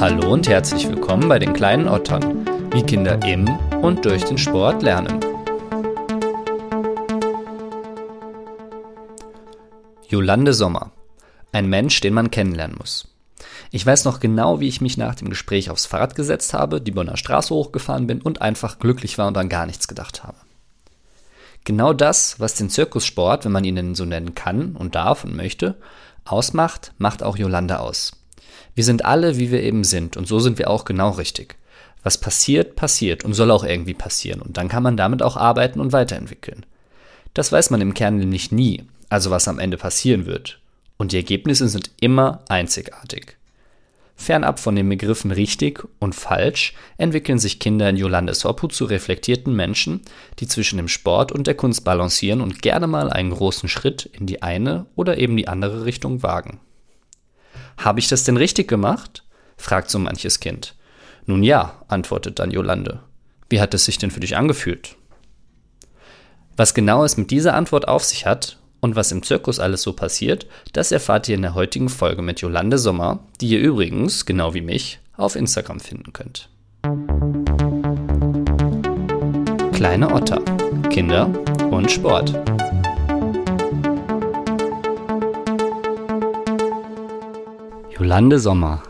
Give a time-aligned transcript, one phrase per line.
[0.00, 3.46] Hallo und herzlich willkommen bei den kleinen Ottern, wie Kinder im
[3.82, 5.20] und durch den Sport lernen.
[10.08, 10.92] Jolande Sommer.
[11.52, 13.08] Ein Mensch, den man kennenlernen muss.
[13.72, 16.92] Ich weiß noch genau, wie ich mich nach dem Gespräch aufs Fahrrad gesetzt habe, die
[16.92, 20.38] Bonner Straße hochgefahren bin und einfach glücklich war und an gar nichts gedacht habe.
[21.64, 25.76] Genau das, was den Zirkussport, wenn man ihn so nennen kann und darf und möchte,
[26.24, 28.12] ausmacht, macht auch Jolande aus.
[28.74, 31.56] Wir sind alle, wie wir eben sind, und so sind wir auch genau richtig.
[32.02, 35.80] Was passiert, passiert und soll auch irgendwie passieren, und dann kann man damit auch arbeiten
[35.80, 36.64] und weiterentwickeln.
[37.34, 40.60] Das weiß man im Kern nämlich nie, also was am Ende passieren wird.
[40.96, 43.36] Und die Ergebnisse sind immer einzigartig.
[44.20, 49.56] Fernab von den Begriffen richtig und falsch entwickeln sich Kinder in Jolandes Hoppu zu reflektierten
[49.56, 50.02] Menschen,
[50.38, 54.26] die zwischen dem Sport und der Kunst balancieren und gerne mal einen großen Schritt in
[54.26, 56.60] die eine oder eben die andere Richtung wagen.
[57.80, 59.24] Habe ich das denn richtig gemacht?
[59.56, 60.74] fragt so manches Kind.
[61.24, 63.00] Nun ja, antwortet dann Jolande.
[63.48, 64.96] Wie hat es sich denn für dich angefühlt?
[66.56, 69.94] Was genau es mit dieser Antwort auf sich hat und was im Zirkus alles so
[69.94, 74.52] passiert, das erfahrt ihr in der heutigen Folge mit Jolande Sommer, die ihr übrigens, genau
[74.52, 76.50] wie mich, auf Instagram finden könnt.
[79.72, 80.42] Kleine Otter,
[80.90, 81.30] Kinder
[81.70, 82.38] und Sport.
[88.00, 88.82] Jolande Sommer.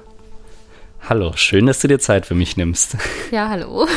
[1.08, 2.96] Hallo, schön, dass du dir Zeit für mich nimmst.
[3.32, 3.88] Ja, hallo.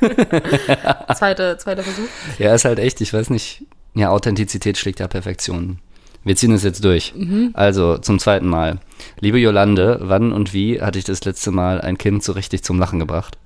[1.14, 2.08] zweiter, zweiter Versuch.
[2.36, 3.62] Ja, ist halt echt, ich weiß nicht,
[3.94, 5.78] ja, Authentizität schlägt ja Perfektion.
[6.24, 7.14] Wir ziehen es jetzt durch.
[7.14, 7.50] Mhm.
[7.52, 8.80] Also zum zweiten Mal.
[9.20, 12.80] Liebe Jolande, wann und wie hatte ich das letzte Mal ein Kind so richtig zum
[12.80, 13.38] Lachen gebracht?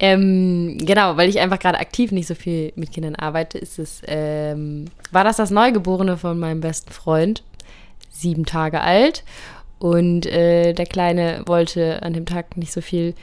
[0.00, 4.02] Ähm, genau, weil ich einfach gerade aktiv nicht so viel mit Kindern arbeite, ist es,
[4.06, 7.44] ähm, war das das Neugeborene von meinem besten Freund,
[8.10, 9.22] sieben Tage alt.
[9.80, 13.14] Und äh, der Kleine wollte an dem Tag nicht so viel,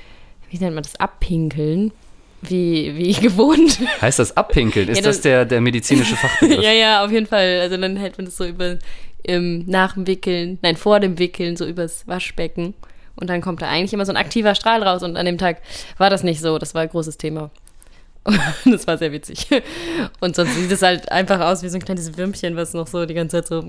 [0.49, 1.93] wie nennt man das, abpinkeln
[2.41, 3.79] wie, wie gewohnt.
[4.01, 4.89] Heißt das abpinkeln?
[4.89, 6.59] Ist ja, das, das der, der medizinische Fachbegriff?
[6.63, 7.59] ja, ja, auf jeden Fall.
[7.61, 8.77] Also dann hält man das so über,
[9.23, 12.73] ähm, nach dem Wickeln, nein, vor dem Wickeln, so übers Waschbecken.
[13.15, 15.01] Und dann kommt da eigentlich immer so ein aktiver Strahl raus.
[15.01, 15.61] Und an dem Tag
[15.97, 16.59] war das nicht so.
[16.59, 17.49] Das war ein großes Thema.
[18.65, 19.47] das war sehr witzig.
[20.19, 23.05] Und sonst sieht es halt einfach aus wie so ein kleines Würmchen, was noch so
[23.05, 23.63] die ganze Zeit so.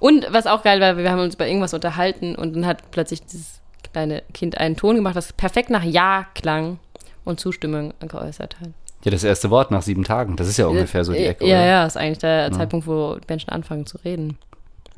[0.00, 3.22] Und was auch geil war, wir haben uns über irgendwas unterhalten und dann hat plötzlich
[3.22, 3.60] dieses
[3.92, 6.78] kleine Kind einen Ton gemacht, was perfekt nach Ja klang
[7.24, 8.70] und Zustimmung geäußert hat.
[9.04, 10.36] Ja, das erste Wort nach sieben Tagen.
[10.36, 11.44] Das ist ja ungefähr so die Ecke.
[11.46, 11.66] Ja, oder?
[11.66, 12.52] ja, ist eigentlich der ja.
[12.52, 14.38] Zeitpunkt, wo Menschen anfangen zu reden.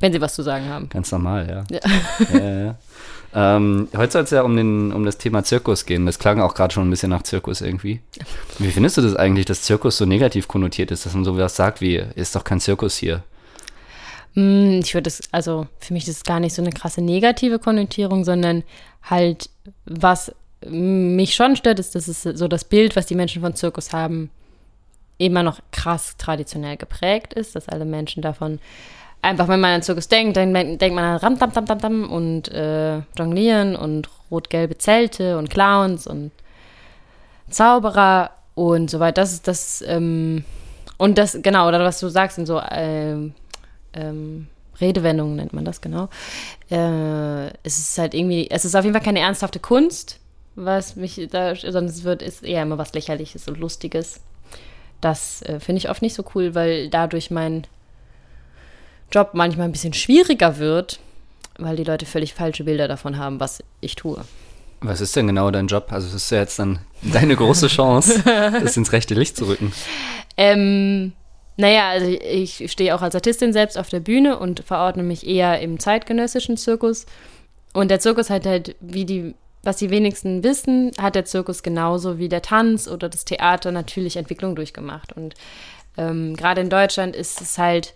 [0.00, 0.88] Wenn sie was zu sagen haben.
[0.90, 1.64] Ganz normal, ja.
[1.70, 2.38] ja.
[2.38, 2.74] ja, ja
[3.34, 6.06] ähm, heute soll es ja um, den, um das Thema Zirkus gehen.
[6.06, 8.00] Das klang auch gerade schon ein bisschen nach Zirkus irgendwie.
[8.58, 11.56] Wie findest du das eigentlich, dass Zirkus so negativ konnotiert ist, dass man so was
[11.56, 13.24] sagt wie, ist doch kein Zirkus hier?
[14.34, 17.58] Hm, ich würde das, also für mich ist es gar nicht so eine krasse negative
[17.58, 18.62] Konnotierung, sondern
[19.02, 19.50] halt,
[19.84, 20.32] was
[20.66, 24.30] mich schon stört, ist, dass es so das Bild, was die Menschen von Zirkus haben,
[25.18, 28.60] immer noch krass traditionell geprägt ist, dass alle Menschen davon
[29.24, 32.10] einfach, wenn man an Zirkus denkt, dann denkt man an Ram, Tam, Tam, Tam, Tam
[32.10, 36.30] und äh, Jonglieren und rot-gelbe Zelte und Clowns und
[37.50, 39.22] Zauberer und so weiter.
[39.22, 40.44] Das ist das, ähm,
[40.98, 43.34] und das, genau, oder was du sagst, in so ähm,
[43.94, 44.46] ähm,
[44.80, 46.08] Redewendungen nennt man das, genau.
[46.70, 50.20] Äh, es ist halt irgendwie, es ist auf jeden Fall keine ernsthafte Kunst,
[50.56, 54.20] was mich da, sonst wird, ist eher immer was Lächerliches und Lustiges.
[55.00, 57.66] Das äh, finde ich oft nicht so cool, weil dadurch mein
[59.14, 60.98] Job manchmal ein bisschen schwieriger wird,
[61.58, 64.24] weil die Leute völlig falsche Bilder davon haben, was ich tue.
[64.80, 65.86] Was ist denn genau dein Job?
[65.90, 69.72] Also, es ist ja jetzt dann deine große Chance, das ins rechte Licht zu rücken.
[70.36, 71.12] Ähm,
[71.56, 75.60] naja, also ich stehe auch als Artistin selbst auf der Bühne und verordne mich eher
[75.60, 77.06] im zeitgenössischen Zirkus.
[77.72, 82.18] Und der Zirkus hat halt, wie die was die wenigsten wissen, hat der Zirkus genauso
[82.18, 85.12] wie der Tanz oder das Theater natürlich Entwicklung durchgemacht.
[85.12, 85.34] Und
[85.96, 87.94] ähm, gerade in Deutschland ist es halt,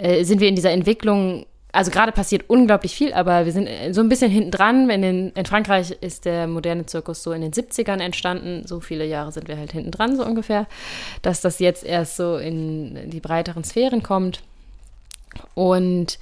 [0.00, 3.92] äh, sind wir in dieser Entwicklung, also gerade passiert unglaublich viel, aber wir sind äh,
[3.92, 4.88] so ein bisschen hinten dran.
[4.90, 8.66] In, in Frankreich ist der moderne Zirkus so in den 70ern entstanden.
[8.66, 10.66] So viele Jahre sind wir halt hinten dran, so ungefähr,
[11.22, 14.42] dass das jetzt erst so in die breiteren Sphären kommt.
[15.54, 16.18] Und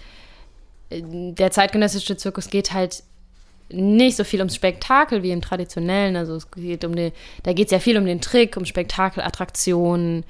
[0.90, 3.02] äh, der zeitgenössische Zirkus geht halt
[3.70, 6.16] nicht so viel ums Spektakel wie im traditionellen.
[6.16, 9.22] Also es geht um den, da geht es ja viel um den Trick, um Spektakel,
[9.22, 10.24] Attraktionen,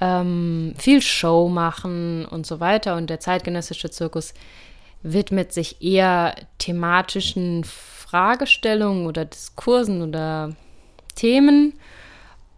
[0.00, 2.96] ähm, viel Show machen und so weiter.
[2.96, 4.34] Und der zeitgenössische Zirkus
[5.02, 10.54] widmet sich eher thematischen Fragestellungen oder Diskursen oder
[11.14, 11.74] Themen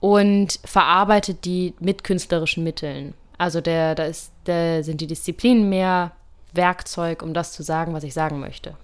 [0.00, 3.14] und verarbeitet die mit künstlerischen Mitteln.
[3.38, 6.12] Also der, da ist, da sind die Disziplinen mehr
[6.52, 8.76] Werkzeug, um das zu sagen, was ich sagen möchte.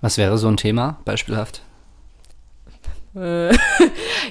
[0.00, 1.62] Was wäre so ein Thema, beispielhaft?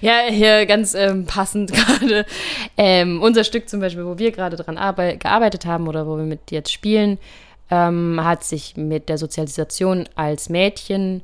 [0.01, 2.25] Ja, hier ganz ähm, passend gerade.
[2.77, 6.51] Ähm, unser Stück zum Beispiel, wo wir gerade dran gearbeitet haben oder wo wir mit
[6.51, 7.18] jetzt spielen,
[7.71, 11.21] ähm, hat sich mit der Sozialisation als Mädchen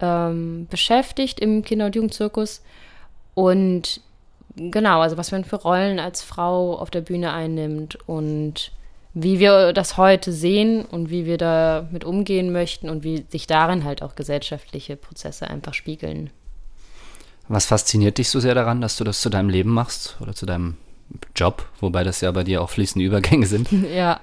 [0.00, 2.62] ähm, beschäftigt im Kinder- und Jugendzirkus.
[3.34, 4.00] Und
[4.56, 8.72] genau, also was man für Rollen als Frau auf der Bühne einnimmt und
[9.14, 13.84] wie wir das heute sehen und wie wir damit umgehen möchten und wie sich darin
[13.84, 16.30] halt auch gesellschaftliche Prozesse einfach spiegeln.
[17.48, 20.46] Was fasziniert dich so sehr daran, dass du das zu deinem Leben machst oder zu
[20.46, 20.76] deinem
[21.36, 23.70] Job, wobei das ja bei dir auch fließende Übergänge sind?
[23.94, 24.20] ja.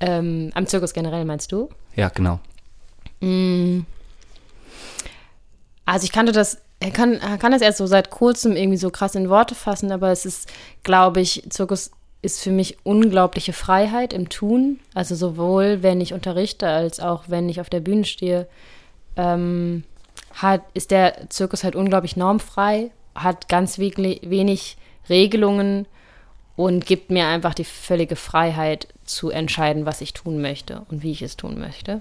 [0.00, 1.70] Ähm, am Zirkus generell meinst du?
[1.96, 2.40] Ja, genau.
[3.20, 3.80] Mm.
[5.84, 6.58] Also ich kannte das,
[6.92, 10.26] kann, kann das erst so seit kurzem irgendwie so krass in Worte fassen, aber es
[10.26, 10.48] ist,
[10.82, 11.90] glaube ich, Zirkus
[12.20, 14.78] ist für mich unglaubliche Freiheit im Tun.
[14.94, 18.46] Also sowohl, wenn ich unterrichte, als auch wenn ich auf der Bühne stehe,
[19.16, 19.84] ähm,
[20.34, 24.76] hat, ist der Zirkus halt unglaublich normfrei, hat ganz wenig
[25.08, 25.86] Regelungen
[26.56, 31.12] und gibt mir einfach die völlige Freiheit zu entscheiden, was ich tun möchte und wie
[31.12, 32.00] ich es tun möchte.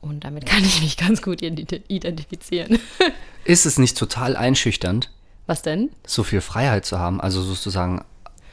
[0.00, 2.78] Und damit kann ich mich ganz gut identifizieren.
[3.44, 5.10] Ist es nicht total einschüchternd?
[5.46, 5.90] Was denn?
[6.06, 8.04] So viel Freiheit zu haben, also sozusagen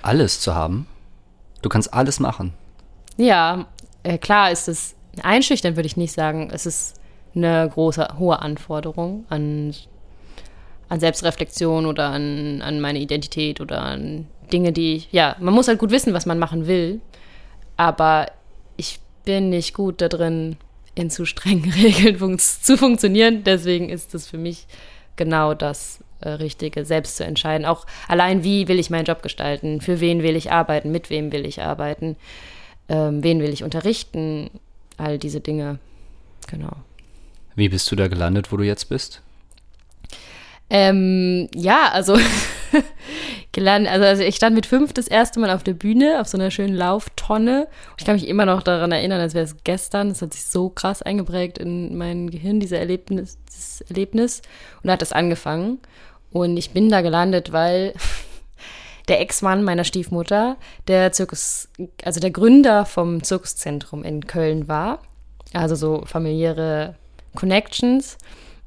[0.01, 0.88] alles zu haben.
[1.62, 2.54] Du kannst alles machen.
[3.18, 3.66] Ja,
[4.04, 6.50] äh, klar ist es einschüchternd, würde ich nicht sagen.
[6.51, 6.96] Es ist
[7.35, 9.74] eine große, hohe Anforderung an,
[10.89, 15.80] an Selbstreflexion oder an, an meine Identität oder an Dinge, die, ja, man muss halt
[15.80, 17.01] gut wissen, was man machen will.
[17.77, 18.27] Aber
[18.77, 20.57] ich bin nicht gut da drin,
[20.95, 23.44] in zu strengen Regeln fun zu funktionieren.
[23.44, 24.68] Deswegen ist es für mich
[25.15, 27.65] genau das, äh, Richtige, selbst zu entscheiden.
[27.65, 29.81] Auch allein, wie will ich meinen Job gestalten?
[29.81, 30.91] Für wen will ich arbeiten?
[30.91, 32.15] Mit wem will ich arbeiten?
[32.88, 34.50] Ähm, wen will ich unterrichten?
[34.97, 35.79] All diese Dinge.
[36.50, 36.71] Genau.
[37.55, 39.21] Wie bist du da gelandet, wo du jetzt bist?
[40.69, 42.17] Ähm, ja, also
[43.51, 46.38] gelandet, also, also ich stand mit fünf das erste Mal auf der Bühne, auf so
[46.38, 47.67] einer schönen Lauftonne.
[47.97, 50.09] Ich kann mich immer noch daran erinnern, als wäre es gestern.
[50.09, 54.41] Das hat sich so krass eingeprägt in mein Gehirn, dieser Erlebnis, dieses Erlebnis.
[54.81, 55.79] Und da hat das angefangen.
[56.31, 57.94] Und ich bin da gelandet, weil
[59.07, 60.57] der Ex-Mann meiner Stiefmutter,
[60.88, 61.69] der Zirkus,
[62.03, 65.03] also der Gründer vom Zirkuszentrum in Köln war.
[65.53, 66.95] Also so familiäre
[67.35, 68.18] Connections.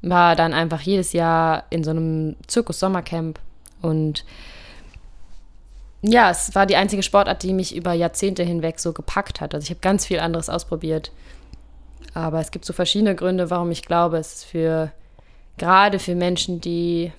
[0.01, 3.39] War dann einfach jedes Jahr in so einem Zirkus-Sommercamp.
[3.81, 4.25] Und
[6.01, 9.55] ja, es war die einzige Sportart, die mich über Jahrzehnte hinweg so gepackt hat.
[9.55, 11.11] Also ich habe ganz viel anderes ausprobiert.
[12.13, 14.91] Aber es gibt so verschiedene Gründe, warum ich glaube, es ist für
[15.57, 17.11] gerade für Menschen, die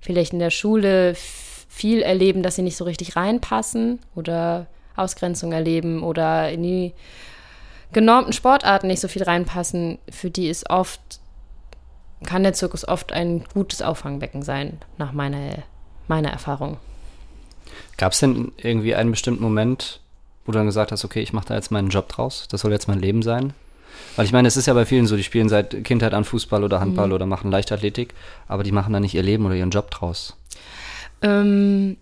[0.00, 4.66] vielleicht in der Schule viel erleben, dass sie nicht so richtig reinpassen oder
[4.96, 6.92] Ausgrenzung erleben oder in die
[7.92, 11.00] genormten Sportarten nicht so viel reinpassen, für die ist oft,
[12.24, 15.62] kann der Zirkus oft ein gutes Auffangbecken sein, nach meiner,
[16.08, 16.78] meiner Erfahrung.
[17.96, 20.00] Gab es denn irgendwie einen bestimmten Moment,
[20.44, 22.72] wo du dann gesagt hast, okay, ich mache da jetzt meinen Job draus, das soll
[22.72, 23.52] jetzt mein Leben sein?
[24.16, 26.64] Weil ich meine, es ist ja bei vielen so, die spielen seit Kindheit an Fußball
[26.64, 27.12] oder Handball mhm.
[27.14, 28.14] oder machen Leichtathletik,
[28.46, 30.36] aber die machen da nicht ihr Leben oder ihren Job draus.
[31.22, 31.96] Ähm,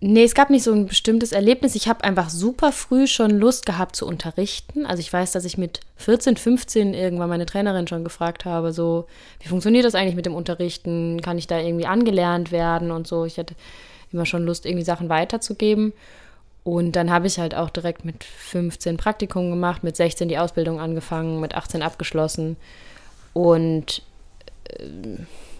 [0.00, 1.74] nee, es gab nicht so ein bestimmtes Erlebnis.
[1.74, 4.86] Ich habe einfach super früh schon Lust gehabt zu unterrichten.
[4.86, 9.06] Also ich weiß, dass ich mit 14, 15 irgendwann meine Trainerin schon gefragt habe, so,
[9.40, 11.20] wie funktioniert das eigentlich mit dem Unterrichten?
[11.20, 13.24] Kann ich da irgendwie angelernt werden und so.
[13.24, 13.54] Ich hatte
[14.12, 15.92] immer schon Lust, irgendwie Sachen weiterzugeben.
[16.64, 20.80] Und dann habe ich halt auch direkt mit 15 Praktikum gemacht, mit 16 die Ausbildung
[20.80, 22.56] angefangen, mit 18 abgeschlossen
[23.32, 24.02] und
[24.64, 24.84] äh,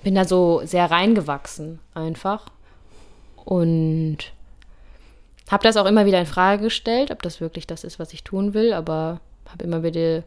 [0.03, 2.47] bin da so sehr reingewachsen einfach.
[3.51, 4.19] Und
[5.51, 8.23] habe das auch immer wieder in Frage gestellt, ob das wirklich das ist, was ich
[8.23, 10.23] tun will, aber habe immer wieder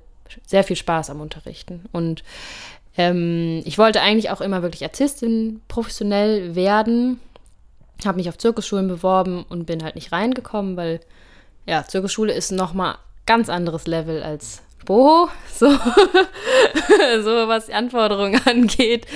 [0.46, 1.86] sehr viel Spaß am Unterrichten.
[1.94, 2.24] Und
[2.98, 7.20] ähm, ich wollte eigentlich auch immer wirklich Artistin professionell werden
[8.06, 11.00] habe mich auf Zirkusschulen beworben und bin halt nicht reingekommen, weil
[11.65, 15.70] ja, Zirkusschule ist nochmal ganz anderes Level als Boho, so,
[17.24, 19.08] so was die Anforderungen angeht.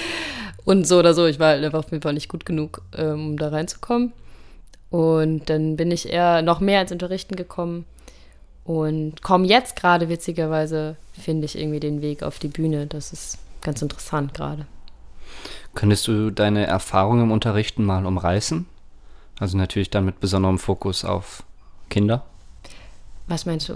[0.67, 3.27] Und so oder so, ich war halt einfach auf jeden Fall nicht gut genug, ähm,
[3.27, 4.11] um da reinzukommen.
[4.89, 7.85] Und dann bin ich eher noch mehr ins Unterrichten gekommen
[8.65, 12.85] und komme jetzt gerade witzigerweise, finde ich irgendwie den Weg auf die Bühne.
[12.85, 14.65] Das ist ganz interessant gerade.
[15.73, 18.65] Könntest du deine Erfahrungen im Unterrichten mal umreißen?
[19.39, 21.43] Also natürlich dann mit besonderem Fokus auf
[21.89, 22.25] Kinder.
[23.27, 23.75] Was meinst du?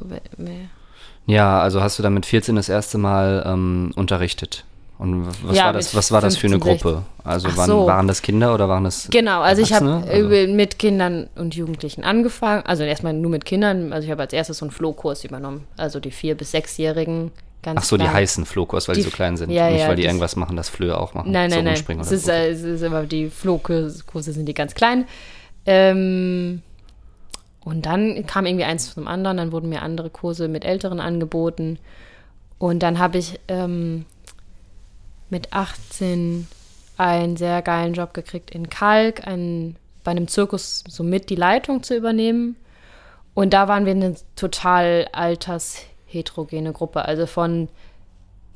[1.26, 4.66] Ja, also hast du dann mit 14 das erste Mal ähm, unterrichtet.
[5.02, 7.02] Und was ja, war das, was war das für eine Gruppe?
[7.24, 7.88] Also waren, so.
[7.88, 10.54] waren das Kinder oder waren das Genau, also ich habe also.
[10.54, 12.64] mit Kindern und Jugendlichen angefangen.
[12.68, 13.94] Also erstmal nur mit Kindern.
[13.94, 15.66] Also ich habe als erstes so einen Flohkurs übernommen.
[15.76, 17.32] Also die vier- bis sechsjährigen
[17.64, 18.16] Ganz Ach so, die klein.
[18.16, 19.52] heißen Flohkurs, weil die, Die- so klein sind.
[19.52, 21.32] ja, Nicht, ja, weil die irgendwas machen, das Flöhe auch machen.
[21.32, 21.74] Nein, so nein, nein.
[21.76, 22.32] rumspringen Es ist, so.
[22.32, 24.02] äh, es ist immer die Flohkurse
[24.34, 25.06] sind die ganz klein.
[25.68, 26.62] Ähm,
[27.64, 31.78] und dann kam irgendwie eins zum anderen, dann wurden mir andere Kurse mit Älteren angeboten.
[32.58, 34.06] Und dann habe ich ähm,
[35.32, 36.48] mit 18
[36.98, 41.82] einen sehr geilen Job gekriegt in Kalk, einen, bei einem Zirkus so mit die Leitung
[41.82, 42.56] zu übernehmen.
[43.34, 47.06] Und da waren wir eine total altersheterogene Gruppe.
[47.06, 47.70] Also von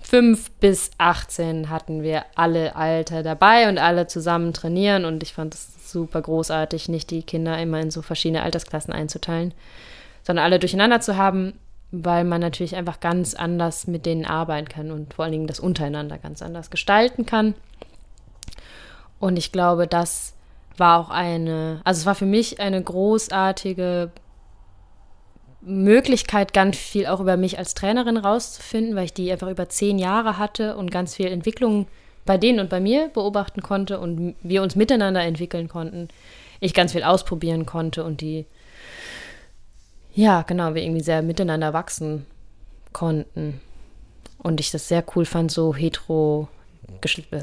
[0.01, 5.05] 5 bis 18 hatten wir alle Alter dabei und alle zusammen trainieren.
[5.05, 9.53] Und ich fand es super großartig, nicht die Kinder immer in so verschiedene Altersklassen einzuteilen,
[10.23, 11.53] sondern alle durcheinander zu haben,
[12.03, 15.59] weil man natürlich einfach ganz anders mit denen arbeiten kann und vor allen Dingen das
[15.59, 17.55] untereinander ganz anders gestalten kann.
[19.19, 20.33] Und ich glaube, das
[20.77, 24.11] war auch eine, also es war für mich eine großartige
[25.61, 29.97] Möglichkeit, ganz viel auch über mich als Trainerin rauszufinden, weil ich die einfach über zehn
[29.97, 31.87] Jahre hatte und ganz viel Entwicklung
[32.25, 36.07] bei denen und bei mir beobachten konnte und wir uns miteinander entwickeln konnten.
[36.59, 38.45] Ich ganz viel ausprobieren konnte und die,
[40.15, 42.25] ja, genau, wir irgendwie sehr miteinander wachsen
[42.93, 43.59] konnten.
[44.37, 46.47] Und ich das sehr cool fand, so hetero,
[47.31, 47.41] äh,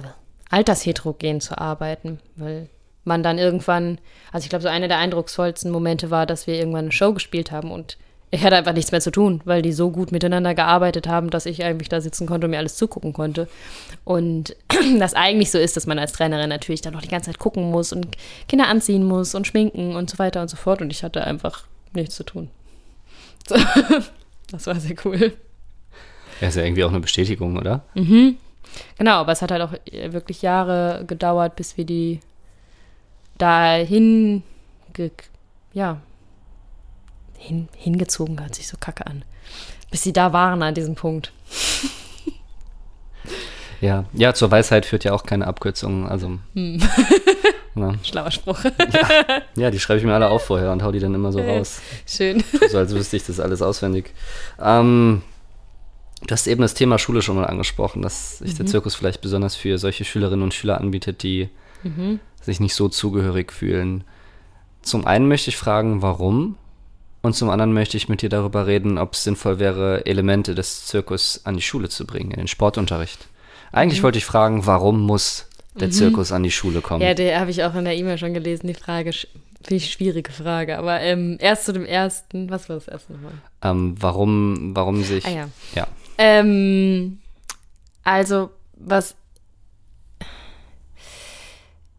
[0.50, 2.68] altersheterogen zu arbeiten, weil
[3.04, 3.98] man dann irgendwann,
[4.30, 7.50] also ich glaube, so einer der eindrucksvollsten Momente war, dass wir irgendwann eine Show gespielt
[7.50, 7.98] haben und
[8.30, 11.44] ich hatte einfach nichts mehr zu tun, weil die so gut miteinander gearbeitet haben, dass
[11.44, 13.46] ich eigentlich da sitzen konnte und mir alles zugucken konnte.
[14.04, 14.56] Und
[14.98, 17.70] das eigentlich so ist, dass man als Trainerin natürlich dann noch die ganze Zeit gucken
[17.70, 18.16] muss und
[18.48, 20.80] Kinder anziehen muss und schminken und so weiter und so fort.
[20.80, 22.48] Und ich hatte einfach nichts zu tun.
[23.48, 23.56] So.
[24.50, 25.32] Das war sehr cool.
[26.42, 27.86] Ja, ist ja irgendwie auch eine Bestätigung, oder?
[28.98, 32.20] Genau, aber es hat halt auch wirklich Jahre gedauert, bis wir die
[33.38, 34.42] dahin,
[35.72, 36.02] ja,
[37.38, 39.24] hin, hingezogen, hört sich so kacke an.
[39.90, 41.32] Bis sie da waren an diesem Punkt.
[43.80, 44.04] Ja.
[44.12, 46.08] Ja, zur Weisheit führt ja auch keine Abkürzung.
[46.08, 46.38] Also.
[46.54, 46.80] Hm.
[47.74, 47.94] Ja.
[48.02, 48.64] Schlauer Spruch.
[49.56, 51.80] ja, die schreibe ich mir alle auf vorher und hau die dann immer so raus.
[52.06, 52.42] Schön.
[52.70, 54.12] so als wüsste ich das alles auswendig.
[54.60, 55.22] Ähm,
[56.26, 59.56] du hast eben das Thema Schule schon mal angesprochen, dass sich der Zirkus vielleicht besonders
[59.56, 61.48] für solche Schülerinnen und Schüler anbietet, die
[62.40, 64.04] sich nicht so zugehörig fühlen.
[64.82, 66.56] Zum einen möchte ich fragen, warum?
[67.22, 70.86] Und zum anderen möchte ich mit dir darüber reden, ob es sinnvoll wäre, Elemente des
[70.86, 73.28] Zirkus an die Schule zu bringen, in den Sportunterricht.
[73.70, 77.02] Eigentlich wollte ich fragen, warum muss der Zirkus an die Schule kommen?
[77.02, 79.12] Ja, die habe ich auch in der E-Mail schon gelesen, die Frage.
[79.12, 80.78] Finde ich schwierige Frage.
[80.78, 82.50] Aber ähm, erst zu dem ersten.
[82.50, 83.32] Was war das erste nochmal?
[83.62, 85.24] Ähm, warum, warum sich.
[85.24, 85.48] Ah ja.
[85.74, 85.86] ja.
[86.18, 87.20] Ähm,
[88.04, 89.14] also, was,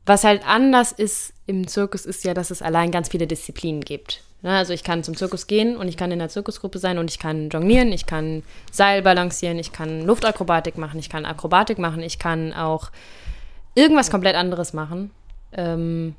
[0.06, 4.22] was halt anders ist im Zirkus, ist ja, dass es allein ganz viele Disziplinen gibt.
[4.42, 7.10] Ne, Also ich kann zum Zirkus gehen und ich kann in der Zirkusgruppe sein und
[7.10, 12.04] ich kann jonglieren, ich kann Seil balancieren, ich kann Luftakrobatik machen, ich kann Akrobatik machen,
[12.04, 12.92] ich kann auch
[13.76, 15.12] irgendwas komplett anderes machen.
[15.54, 16.16] Ähm,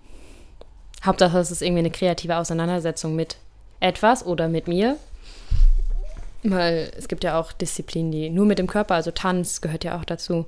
[1.05, 3.37] Hauptsache, es ist irgendwie eine kreative Auseinandersetzung mit
[3.81, 4.97] etwas oder mit mir.
[6.43, 9.99] Weil es gibt ja auch Disziplinen, die nur mit dem Körper, also Tanz gehört ja
[9.99, 10.47] auch dazu.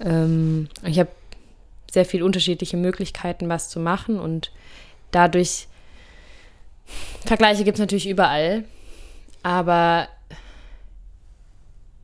[0.00, 1.10] Ähm, ich habe
[1.90, 4.52] sehr viele unterschiedliche Möglichkeiten, was zu machen und
[5.10, 5.66] dadurch
[7.24, 8.64] Vergleiche gibt es natürlich überall,
[9.42, 10.08] aber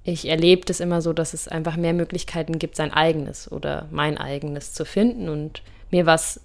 [0.07, 4.19] ich erlebe das immer so, dass es einfach mehr Möglichkeiten gibt, sein eigenes oder mein
[4.19, 6.41] eigenes zu finden und mir was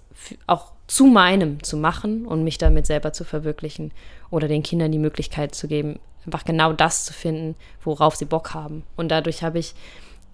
[0.46, 3.92] auch zu meinem zu machen und mich damit selber zu verwirklichen
[4.30, 7.54] oder den Kindern die Möglichkeit zu geben, einfach genau das zu finden,
[7.84, 8.82] worauf sie Bock haben.
[8.96, 9.74] Und dadurch habe ich,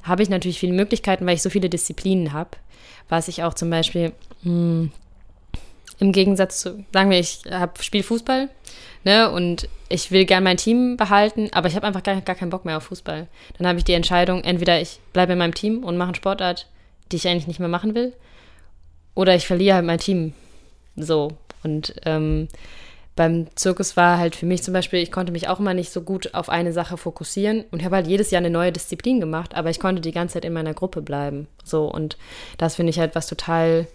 [0.03, 2.51] habe ich natürlich viele Möglichkeiten, weil ich so viele Disziplinen habe,
[3.11, 4.91] was ich auch zum Beispiel hm,
[5.99, 7.43] im Gegensatz zu, sagen wir, ich
[7.81, 8.49] spiele Fußball,
[9.05, 12.51] ne, und ich will gern mein Team behalten, aber ich habe einfach gar, gar keinen
[12.51, 13.27] Bock mehr auf Fußball.
[13.57, 16.67] Dann habe ich die Entscheidung, entweder ich bleibe in meinem Team und mache eine Sportart,
[17.11, 18.13] die ich eigentlich nicht mehr machen will,
[19.15, 20.35] oder ich verliere halt mein Team.
[20.97, 21.33] So.
[21.65, 22.49] Und ähm,
[23.17, 26.03] beim Zirkus war halt für mich zum Beispiel, ich konnte mich auch immer nicht so
[26.03, 29.71] gut auf eine Sache fokussieren und habe halt jedes Jahr eine neue Disziplin gemacht, aber
[29.71, 31.49] ich konnte die ganze Zeit in meiner Gruppe bleiben.
[31.65, 32.17] So, und
[32.59, 33.89] das finde ich halt was total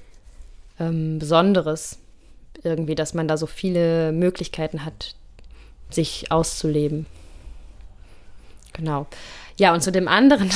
[0.80, 2.00] ähm, Besonderes.
[2.64, 5.16] Irgendwie, dass man da so viele Möglichkeiten hat,
[5.90, 7.06] sich auszuleben.
[8.74, 9.08] Genau.
[9.58, 10.50] Ja, und zu dem anderen,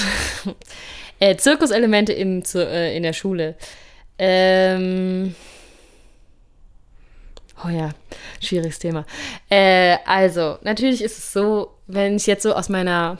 [1.19, 3.55] äh, Zirkuselemente im, zu, äh, in der Schule.
[4.17, 5.35] Ähm,
[7.63, 7.91] oh ja,
[8.41, 9.05] schwieriges Thema.
[9.49, 13.19] Äh, also, natürlich ist es so, wenn ich jetzt so aus meiner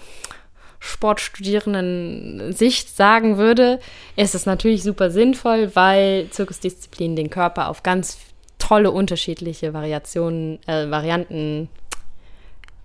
[0.79, 3.79] Sportstudierenden Sicht sagen würde,
[4.15, 8.19] ist es natürlich super sinnvoll, weil Zirkusdisziplinen den Körper auf ganz
[8.59, 11.69] tolle unterschiedliche Variationen, äh, Varianten,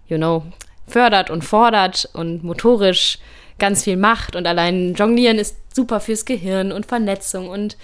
[0.09, 0.45] you know,
[0.87, 3.19] fördert und fordert und motorisch
[3.59, 4.37] ganz viel macht.
[4.37, 7.77] Und allein Jonglieren ist super fürs Gehirn und Vernetzung und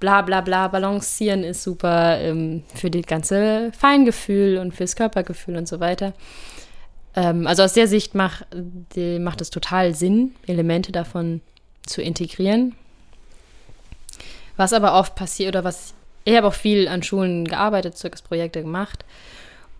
[0.00, 0.68] bla bla bla.
[0.68, 6.12] Balancieren ist super ähm, für das ganze Feingefühl und fürs Körpergefühl und so weiter.
[7.16, 11.40] Ähm, also aus der Sicht mach, die, macht es total Sinn, Elemente davon
[11.84, 12.76] zu integrieren.
[14.56, 15.94] Was aber oft passiert oder was
[16.26, 19.04] ich habe auch viel an Schulen gearbeitet, Zirkusprojekte gemacht.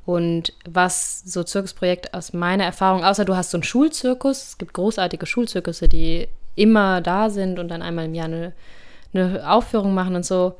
[0.04, 4.72] Und was so Zirkusprojekte aus meiner Erfahrung, außer du hast so einen Schulzirkus, es gibt
[4.72, 8.52] großartige Schulzirkusse, die immer da sind und dann einmal im Jahr eine,
[9.12, 10.54] eine Aufführung machen und so.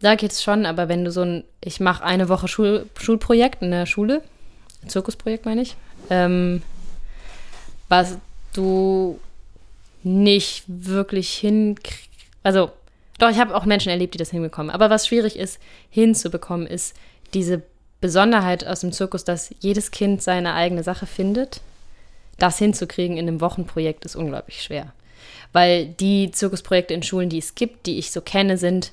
[0.00, 3.70] Da geht's schon, aber wenn du so ein, ich mache eine Woche Schul, Schulprojekt in
[3.70, 4.22] der Schule,
[4.86, 5.76] Zirkusprojekt meine ich,
[6.10, 6.62] ähm,
[7.88, 8.18] was
[8.52, 9.18] du
[10.02, 12.08] nicht wirklich hinkriegst,
[12.42, 12.70] also
[13.18, 14.70] doch, ich habe auch Menschen erlebt, die das hinbekommen.
[14.70, 15.58] Aber was schwierig ist,
[15.90, 16.94] hinzubekommen, ist
[17.34, 17.62] diese
[18.00, 21.60] Besonderheit aus dem Zirkus, dass jedes Kind seine eigene Sache findet.
[22.38, 24.92] Das hinzukriegen in einem Wochenprojekt ist unglaublich schwer.
[25.52, 28.92] Weil die Zirkusprojekte in Schulen, die es gibt, die ich so kenne, sind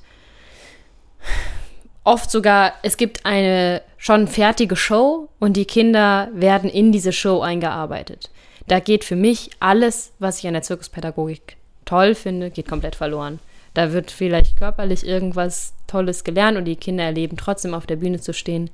[2.05, 7.41] oft sogar, es gibt eine schon fertige Show und die Kinder werden in diese Show
[7.41, 8.29] eingearbeitet.
[8.67, 13.39] Da geht für mich alles, was ich an der Zirkuspädagogik toll finde, geht komplett verloren.
[13.73, 18.21] Da wird vielleicht körperlich irgendwas Tolles gelernt und die Kinder erleben trotzdem auf der Bühne
[18.21, 18.69] zu stehen,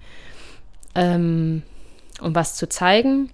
[0.96, 1.64] ähm,
[2.22, 3.32] um was zu zeigen.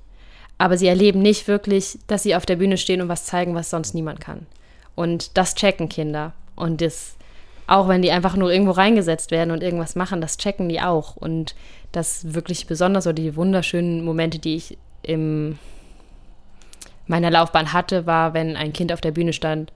[0.57, 3.69] Aber sie erleben nicht wirklich, dass sie auf der Bühne stehen und was zeigen, was
[3.69, 4.47] sonst niemand kann.
[4.95, 6.33] Und das checken Kinder.
[6.55, 7.16] Und das,
[7.67, 11.17] auch wenn die einfach nur irgendwo reingesetzt werden und irgendwas machen, das checken die auch.
[11.17, 11.53] Und
[11.91, 15.59] das wirklich besonders oder die wunderschönen Momente, die ich in
[17.07, 19.73] meiner Laufbahn hatte, war, wenn ein Kind auf der Bühne stand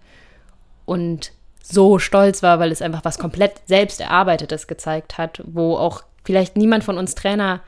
[0.85, 6.03] und so stolz war, weil es einfach was komplett selbst erarbeitetes gezeigt hat, wo auch
[6.23, 7.61] vielleicht niemand von uns Trainer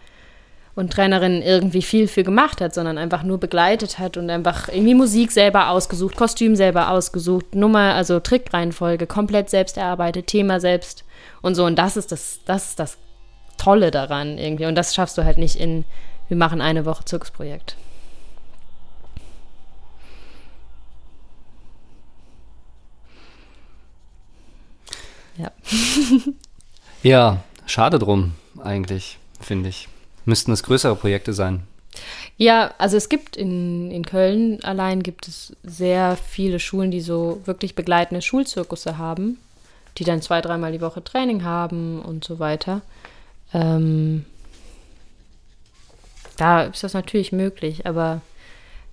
[0.75, 4.95] und Trainerinnen irgendwie viel für gemacht hat, sondern einfach nur begleitet hat und einfach irgendwie
[4.95, 11.03] Musik selber ausgesucht, Kostüm selber ausgesucht, Nummer, also Trickreihenfolge komplett selbst erarbeitet, Thema selbst
[11.41, 11.65] und so.
[11.65, 12.97] Und das ist das, das ist das
[13.57, 14.65] Tolle daran irgendwie.
[14.65, 15.85] Und das schaffst du halt nicht in,
[16.27, 17.77] wir machen eine Woche Zirkusprojekt.
[25.37, 25.51] Ja.
[27.03, 28.33] ja, schade drum
[28.63, 29.87] eigentlich, finde ich.
[30.25, 31.63] Müssten es größere Projekte sein.
[32.37, 37.41] Ja, also es gibt in, in Köln allein gibt es sehr viele Schulen, die so
[37.45, 39.37] wirklich begleitende Schulzirkusse haben,
[39.97, 42.81] die dann zwei, dreimal die Woche Training haben und so weiter.
[43.53, 44.25] Ähm,
[46.37, 48.21] da ist das natürlich möglich, aber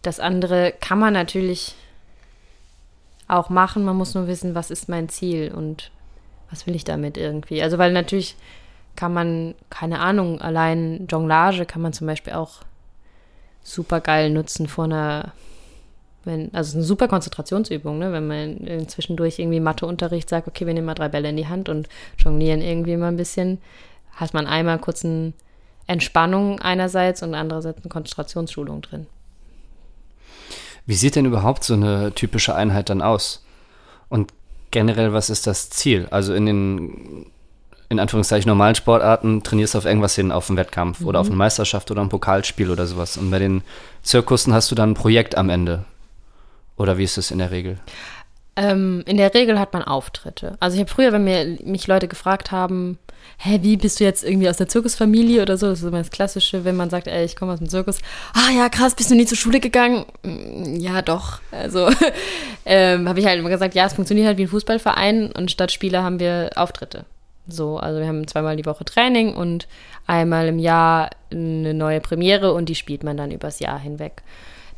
[0.02, 1.74] das andere kann man natürlich
[3.28, 3.84] auch machen.
[3.84, 5.90] Man muss nur wissen, was ist mein Ziel und
[6.50, 7.62] was will ich damit irgendwie?
[7.62, 8.36] Also, weil natürlich
[9.00, 12.58] kann man, keine Ahnung, allein Jonglage kann man zum Beispiel auch
[13.62, 15.32] super geil nutzen vor einer,
[16.24, 18.12] wenn, also eine super Konzentrationsübung, ne?
[18.12, 21.70] wenn man zwischendurch irgendwie Matheunterricht sagt, okay, wir nehmen mal drei Bälle in die Hand
[21.70, 23.56] und jonglieren irgendwie mal ein bisschen,
[24.12, 25.32] hat man einmal kurz eine
[25.86, 29.06] Entspannung einerseits und andererseits eine Konzentrationsschulung drin.
[30.84, 33.46] Wie sieht denn überhaupt so eine typische Einheit dann aus?
[34.10, 34.34] Und
[34.70, 36.06] generell, was ist das Ziel?
[36.10, 37.26] Also in den,
[37.90, 41.08] in Anführungszeichen, normalen Sportarten trainierst du auf irgendwas hin, auf einen Wettkampf mhm.
[41.08, 43.16] oder auf eine Meisterschaft oder ein Pokalspiel oder sowas.
[43.16, 43.62] Und bei den
[44.02, 45.84] Zirkussen hast du dann ein Projekt am Ende.
[46.76, 47.78] Oder wie ist es in der Regel?
[48.54, 50.56] Ähm, in der Regel hat man Auftritte.
[50.60, 52.98] Also ich habe früher, wenn mir, mich Leute gefragt haben,
[53.38, 55.66] hä, wie bist du jetzt irgendwie aus der Zirkusfamilie oder so?
[55.66, 57.98] Das ist immer das Klassische, wenn man sagt, ey, ich komme aus dem Zirkus.
[58.34, 60.04] Ah ja, krass, bist du nie zur Schule gegangen?
[60.22, 61.40] Mm, ja, doch.
[61.50, 61.90] Also
[62.64, 65.72] ähm, habe ich halt immer gesagt, ja, es funktioniert halt wie ein Fußballverein und statt
[65.72, 67.04] Spiele haben wir Auftritte.
[67.50, 69.68] So, also wir haben zweimal die Woche Training und
[70.06, 74.22] einmal im Jahr eine neue Premiere und die spielt man dann übers Jahr hinweg.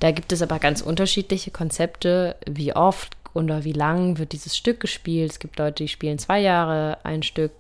[0.00, 4.80] Da gibt es aber ganz unterschiedliche Konzepte, wie oft oder wie lang wird dieses Stück
[4.80, 5.32] gespielt.
[5.32, 7.52] Es gibt Leute, die spielen zwei Jahre ein Stück.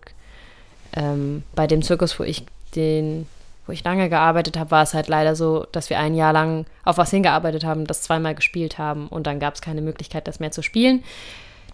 [0.94, 2.44] Ähm, bei dem Zirkus, wo ich
[2.74, 3.26] den,
[3.66, 6.66] wo ich lange gearbeitet habe, war es halt leider so, dass wir ein Jahr lang
[6.84, 10.40] auf was hingearbeitet haben, das zweimal gespielt haben und dann gab es keine Möglichkeit, das
[10.40, 11.02] mehr zu spielen.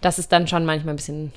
[0.01, 1.33] Das ist dann schon manchmal ein bisschen,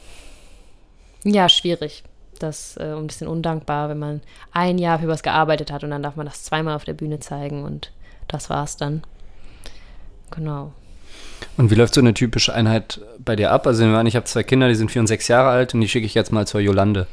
[1.25, 2.05] ja, schwierig.
[2.39, 4.21] Das äh, ein bisschen undankbar, wenn man
[4.53, 7.21] ein Jahr für was gearbeitet hat und dann darf man das zweimal auf der Bühne
[7.21, 7.93] zeigen und
[8.29, 9.03] das war's dann.
[10.31, 10.73] Genau.
[11.57, 13.67] Und wie läuft so eine typische Einheit bei dir ab?
[13.67, 16.07] Also ich habe zwei Kinder, die sind vier und sechs Jahre alt und die schicke
[16.07, 17.07] ich jetzt mal zur Jolande.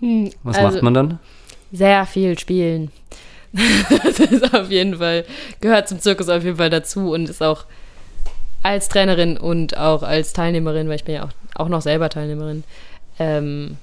[0.00, 1.18] Hm, Was also macht man dann?
[1.72, 2.90] Sehr viel spielen.
[4.04, 5.24] das ist auf jeden Fall,
[5.60, 7.64] gehört zum Zirkus auf jeden Fall dazu und ist auch
[8.62, 12.64] als Trainerin und auch als Teilnehmerin, weil ich bin ja auch, auch noch selber Teilnehmerin,
[13.18, 13.76] ähm,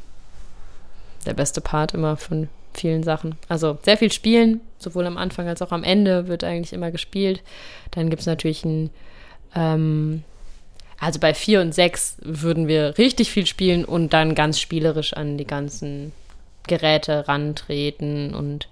[1.26, 3.36] der beste Part immer von, vielen Sachen.
[3.50, 7.41] Also sehr viel spielen, sowohl am Anfang als auch am Ende wird eigentlich immer gespielt.
[7.91, 8.89] Dann gibt es natürlich ein,
[9.56, 10.24] ähm,
[11.00, 15.38] also bei vier und sechs würden wir richtig viel spielen und dann ganz spielerisch an
[15.38, 16.12] die ganzen
[16.67, 18.69] Geräte rantreten und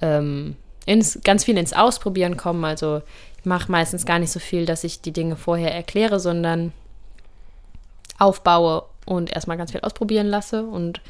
[0.00, 2.64] ähm, ins, ganz viel ins Ausprobieren kommen.
[2.64, 3.02] Also
[3.38, 6.72] ich mache meistens gar nicht so viel, dass ich die Dinge vorher erkläre, sondern
[8.18, 11.00] aufbaue und erstmal ganz viel ausprobieren lasse und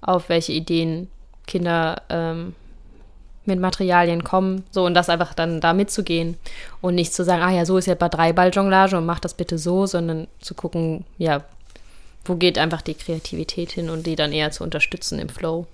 [0.00, 1.08] auf welche Ideen
[1.46, 2.54] Kinder ähm,
[3.44, 4.64] mit Materialien kommen.
[4.70, 6.36] So, und das einfach dann da mitzugehen
[6.80, 9.58] und nicht zu sagen, ah ja, so ist ja bei Dreiball-Jonglage und mach das bitte
[9.58, 11.42] so, sondern zu gucken, ja,
[12.24, 15.66] wo geht einfach die Kreativität hin und die dann eher zu unterstützen im Flow.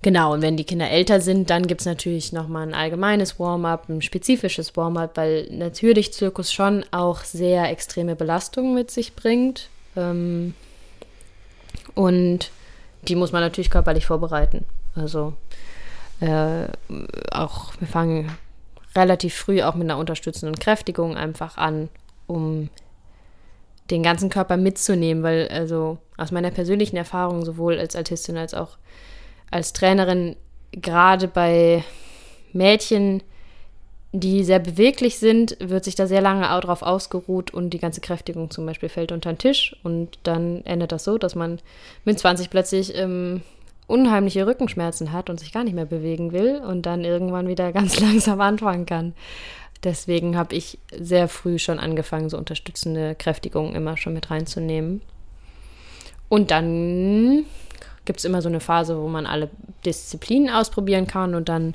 [0.00, 3.88] Genau, und wenn die Kinder älter sind, dann gibt es natürlich nochmal ein allgemeines Warm-up,
[3.88, 9.68] ein spezifisches Warm-up, weil natürlich Zirkus schon auch sehr extreme Belastungen mit sich bringt.
[9.98, 10.54] Ähm,
[11.94, 12.50] und
[13.02, 14.64] die muss man natürlich körperlich vorbereiten.
[14.94, 15.34] Also
[16.20, 16.66] äh,
[17.32, 18.30] auch, wir fangen
[18.94, 21.88] relativ früh auch mit einer unterstützenden Kräftigung einfach an,
[22.26, 22.70] um
[23.90, 28.76] den ganzen Körper mitzunehmen, weil also aus meiner persönlichen Erfahrung sowohl als Altistin als auch
[29.50, 30.36] als Trainerin
[30.72, 31.82] gerade bei
[32.52, 33.22] Mädchen,
[34.12, 38.50] die sehr beweglich sind, wird sich da sehr lange drauf ausgeruht und die ganze Kräftigung
[38.50, 41.60] zum Beispiel fällt unter den Tisch und dann endet das so, dass man
[42.04, 43.42] mit 20 plötzlich ähm,
[43.86, 48.00] unheimliche Rückenschmerzen hat und sich gar nicht mehr bewegen will und dann irgendwann wieder ganz
[48.00, 49.12] langsam anfangen kann.
[49.84, 55.02] Deswegen habe ich sehr früh schon angefangen, so unterstützende Kräftigungen immer schon mit reinzunehmen.
[56.28, 57.44] Und dann
[58.04, 59.50] gibt es immer so eine Phase, wo man alle
[59.84, 61.74] Disziplinen ausprobieren kann und dann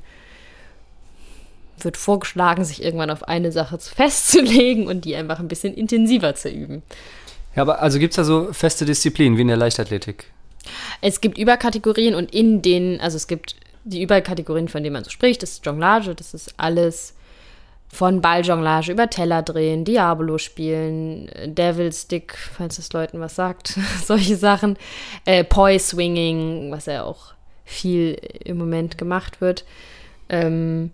[1.79, 6.49] wird vorgeschlagen, sich irgendwann auf eine Sache festzulegen und die einfach ein bisschen intensiver zu
[6.49, 6.83] üben.
[7.55, 10.31] Ja, aber also gibt es da so feste Disziplinen wie in der Leichtathletik?
[11.01, 15.09] Es gibt Überkategorien und in denen, also es gibt die Überkategorien, von denen man so
[15.09, 17.15] spricht, das ist Jonglage, das ist alles
[17.93, 24.36] von Balljonglage über Teller drehen, Diabolo spielen, Devil Stick, falls das Leuten was sagt, solche
[24.36, 24.77] Sachen,
[25.25, 27.33] äh, Poi Swinging, was ja auch
[27.65, 29.63] viel im Moment gemacht wird.
[30.27, 30.91] Ähm,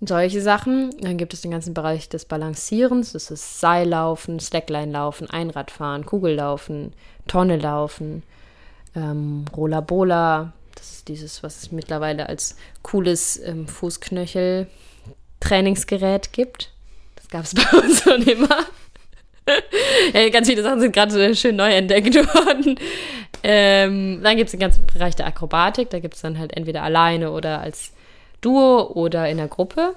[0.00, 0.90] solche Sachen.
[1.00, 3.12] Dann gibt es den ganzen Bereich des Balancierens.
[3.12, 6.92] Das ist Seillaufen, Slackline-Laufen, Einradfahren, Kugellaufen,
[7.26, 8.22] Tonne laufen,
[8.94, 10.52] ähm, Bola.
[10.74, 14.68] Das ist dieses, was es mittlerweile als cooles ähm, Fußknöchel
[15.40, 16.72] Trainingsgerät gibt.
[17.16, 18.66] Das gab es bei uns schon immer.
[20.12, 22.78] ja, ganz viele Sachen sind gerade schön neu entdeckt worden.
[23.42, 25.90] Ähm, dann gibt es den ganzen Bereich der Akrobatik.
[25.90, 27.92] Da gibt es dann halt entweder alleine oder als
[28.40, 29.94] Duo oder in der Gruppe.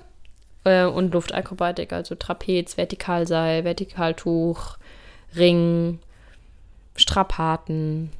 [0.64, 4.78] Äh, und Luftakrobatik, also Trapez, Vertikalseil, Vertikaltuch,
[5.36, 6.00] Ring,
[6.96, 8.12] Strapaten.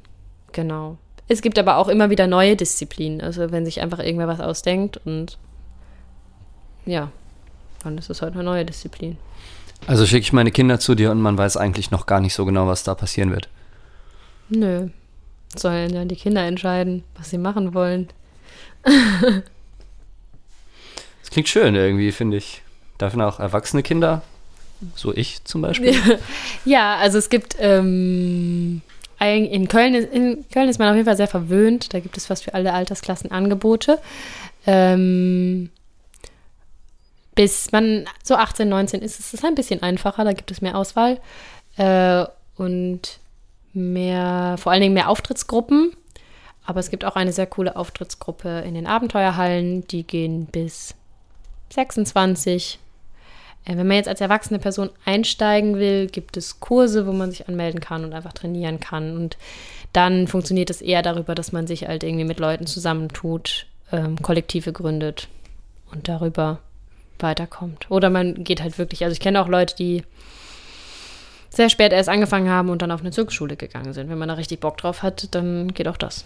[0.52, 0.98] Genau.
[1.28, 3.22] Es gibt aber auch immer wieder neue Disziplinen.
[3.22, 5.38] Also wenn sich einfach irgendwer was ausdenkt und
[6.86, 7.12] ja,
[7.84, 9.18] dann ist es halt eine neue Disziplin.
[9.88, 12.46] Also schicke ich meine Kinder zu dir und man weiß eigentlich noch gar nicht so
[12.46, 13.50] genau, was da passieren wird.
[14.50, 14.90] Nö.
[15.56, 18.10] Sollen ja die Kinder entscheiden, was sie machen wollen.
[21.32, 22.62] klingt schön irgendwie, finde ich.
[23.00, 24.22] Dürfen auch erwachsene Kinder,
[24.96, 25.96] so ich zum Beispiel?
[26.66, 28.82] ja, also es gibt ähm,
[29.20, 31.94] in Köln, in Köln ist man auf jeden Fall sehr verwöhnt.
[31.94, 34.00] Da gibt es fast für alle Altersklassen Angebote.
[34.68, 35.70] Ähm,
[37.34, 40.78] bis man so 18, 19 ist, ist es ein bisschen einfacher, da gibt es mehr
[40.78, 41.20] Auswahl
[41.78, 43.20] äh, und
[43.74, 45.94] mehr, vor allen Dingen mehr Auftrittsgruppen.
[46.66, 50.94] Aber es gibt auch eine sehr coole Auftrittsgruppe in den Abenteuerhallen, die gehen bis
[51.72, 52.80] 26.
[53.66, 57.48] Äh, wenn man jetzt als erwachsene Person einsteigen will, gibt es Kurse, wo man sich
[57.48, 59.16] anmelden kann und einfach trainieren kann.
[59.16, 59.38] Und
[59.94, 64.72] dann funktioniert es eher darüber, dass man sich halt irgendwie mit Leuten zusammentut, ähm, Kollektive
[64.72, 65.28] gründet
[65.92, 66.60] und darüber
[67.20, 67.90] weiterkommt.
[67.90, 70.04] Oder man geht halt wirklich, also ich kenne auch Leute, die
[71.50, 74.10] sehr spät erst angefangen haben und dann auf eine Zirkusschule gegangen sind.
[74.10, 76.26] Wenn man da richtig Bock drauf hat, dann geht auch das.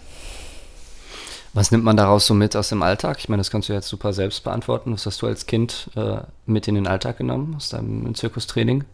[1.56, 3.16] Was nimmt man daraus so mit aus dem Alltag?
[3.18, 4.92] Ich meine, das kannst du jetzt super selbst beantworten.
[4.92, 8.84] Was hast du als Kind äh, mit in den Alltag genommen aus deinem Zirkustraining?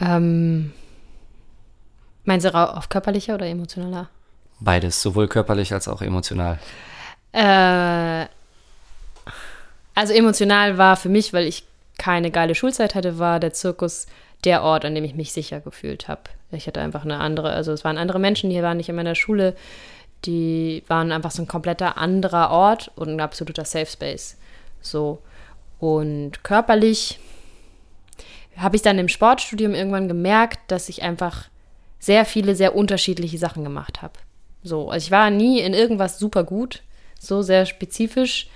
[0.00, 0.72] Ähm,
[2.24, 4.08] meinst du auf körperlicher oder emotionaler?
[4.58, 6.58] Beides, sowohl körperlich als auch emotional.
[7.30, 8.26] Äh,
[9.94, 11.62] also emotional war für mich, weil ich
[11.96, 14.08] keine geile Schulzeit hatte, war der Zirkus
[14.42, 16.22] der Ort, an dem ich mich sicher gefühlt habe.
[16.50, 19.14] Ich hatte einfach eine andere, also es waren andere Menschen, die waren nicht in meiner
[19.14, 19.54] Schule,
[20.24, 24.36] die waren einfach so ein kompletter anderer Ort und ein absoluter Safe Space.
[24.80, 25.20] So.
[25.78, 27.18] Und körperlich
[28.56, 31.48] habe ich dann im Sportstudium irgendwann gemerkt, dass ich einfach
[31.98, 34.14] sehr viele, sehr unterschiedliche Sachen gemacht habe.
[34.62, 36.82] So, also ich war nie in irgendwas super gut,
[37.18, 38.48] so sehr spezifisch,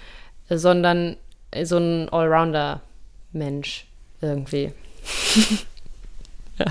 [0.49, 1.17] sondern
[1.63, 3.87] so ein Allrounder-Mensch
[4.21, 4.73] irgendwie.
[6.59, 6.67] ja.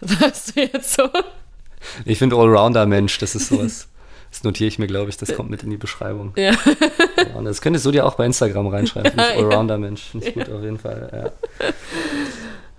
[0.00, 1.08] Was hast du jetzt so?
[2.04, 3.88] Ich finde Allrounder-Mensch, das ist sowas.
[4.30, 6.32] Das notiere ich mir, glaube ich, das kommt mit in die Beschreibung.
[6.36, 6.52] Ja.
[7.42, 9.12] Das könntest du dir auch bei Instagram reinschreiben.
[9.16, 10.02] Ich Allrounder-Mensch.
[10.10, 11.32] Finde ich gut auf jeden Fall.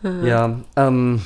[0.04, 1.22] Ja, ja ähm,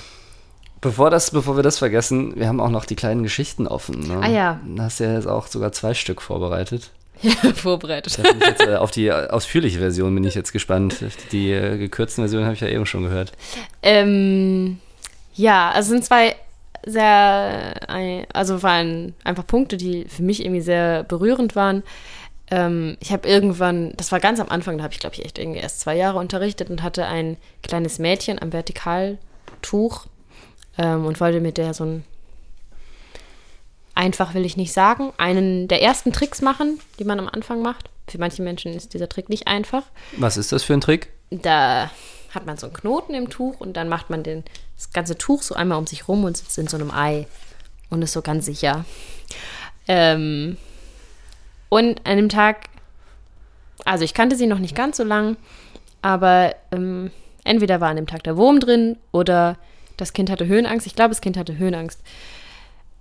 [0.79, 4.07] bevor, das, bevor wir das vergessen, wir haben auch noch die kleinen Geschichten offen.
[4.07, 4.19] Ne?
[4.21, 4.59] Ah ja.
[4.65, 6.91] Du hast ja jetzt auch sogar zwei Stück vorbereitet.
[7.21, 8.17] Ja, vorbereitet.
[8.45, 11.03] Jetzt, äh, auf die ausführliche Version bin ich jetzt gespannt.
[11.31, 13.31] Die äh, gekürzten Versionen habe ich ja eben schon gehört.
[13.81, 14.79] Ähm,
[15.35, 16.35] ja, also sind zwei
[16.85, 17.75] sehr,
[18.33, 21.83] also waren einfach Punkte, die für mich irgendwie sehr berührend waren.
[22.51, 25.39] Ähm, ich habe irgendwann, das war ganz am Anfang, da habe ich glaube ich echt
[25.39, 30.07] irgendwie erst zwei Jahre unterrichtet und hatte ein kleines Mädchen am Vertikaltuch
[30.77, 32.03] ähm, und wollte mit der so ein
[33.95, 37.89] einfach will ich nicht sagen, einen der ersten Tricks machen, die man am Anfang macht.
[38.07, 39.83] Für manche Menschen ist dieser Trick nicht einfach.
[40.17, 41.09] Was ist das für ein Trick?
[41.29, 41.89] Da
[42.31, 44.43] hat man so einen Knoten im Tuch und dann macht man den,
[44.83, 47.27] das ganze Tuch so einmal um sich rum und sitzt in so einem Ei
[47.89, 48.85] und ist so ganz sicher.
[49.87, 50.57] Ähm,
[51.69, 52.69] und an dem Tag,
[53.85, 55.37] also ich kannte sie noch nicht ganz so lang,
[56.01, 57.11] aber ähm,
[57.43, 59.57] entweder war an dem Tag der Wurm drin oder
[59.97, 60.87] das Kind hatte Höhenangst.
[60.87, 62.01] Ich glaube, das Kind hatte Höhenangst.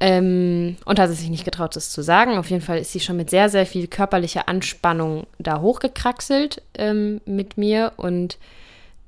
[0.01, 2.37] Ähm, und hat es sich nicht getraut, das zu sagen.
[2.37, 7.21] Auf jeden Fall ist sie schon mit sehr, sehr viel körperlicher Anspannung da hochgekraxelt ähm,
[7.25, 8.37] mit mir und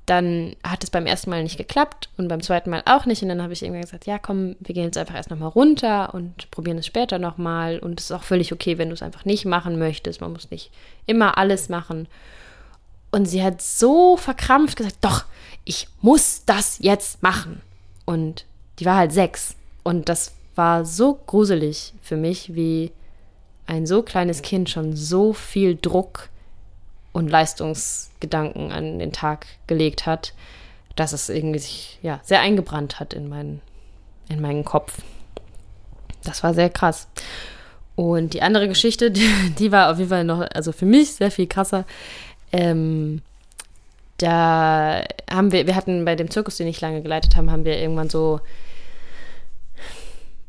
[0.05, 3.23] dann hat es beim ersten Mal nicht geklappt und beim zweiten Mal auch nicht.
[3.23, 6.13] Und dann habe ich irgendwann gesagt, ja, komm, wir gehen jetzt einfach erst nochmal runter
[6.13, 7.79] und probieren es später nochmal.
[7.79, 10.21] Und es ist auch völlig okay, wenn du es einfach nicht machen möchtest.
[10.21, 10.71] Man muss nicht
[11.07, 12.07] immer alles machen.
[13.11, 15.25] Und sie hat so verkrampft gesagt, doch,
[15.63, 17.61] ich muss das jetzt machen.
[18.05, 18.45] Und
[18.77, 19.55] die war halt sechs.
[19.83, 22.91] Und das war so gruselig für mich, wie
[23.65, 26.29] ein so kleines Kind schon so viel Druck
[27.15, 30.33] und Leistungsgedanken an den Tag gelegt hat,
[30.97, 33.61] dass es irgendwie sich ja, sehr eingebrannt hat in meinen,
[34.27, 34.97] in meinen Kopf.
[36.25, 37.07] Das war sehr krass.
[37.95, 41.31] Und die andere Geschichte, die, die war auf jeden Fall noch, also für mich sehr
[41.31, 41.85] viel krasser.
[42.51, 43.21] Ähm,
[44.17, 45.01] da
[45.31, 48.09] haben wir, wir hatten bei dem Zirkus, den ich lange geleitet habe, haben wir irgendwann
[48.09, 48.41] so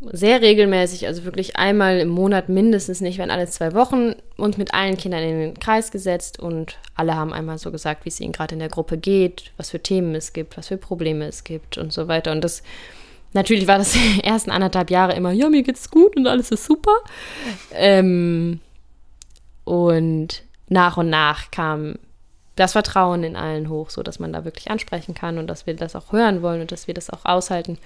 [0.01, 4.75] sehr regelmäßig, also wirklich einmal im Monat mindestens nicht, wenn alle zwei Wochen, uns mit
[4.75, 8.33] allen Kindern in den Kreis gesetzt und alle haben einmal so gesagt, wie es ihnen
[8.33, 11.79] gerade in der Gruppe geht, was für Themen es gibt, was für Probleme es gibt
[11.79, 12.33] und so weiter.
[12.33, 12.63] Und das
[13.33, 16.67] natürlich war das die ersten anderthalb Jahre immer, ja, mir geht's gut und alles ist
[16.67, 16.97] super.
[17.73, 18.61] Ähm,
[19.65, 21.95] und nach und nach kam
[22.55, 25.75] das Vertrauen in allen hoch, so dass man da wirklich ansprechen kann und dass wir
[25.75, 27.79] das auch hören wollen und dass wir das auch aushalten.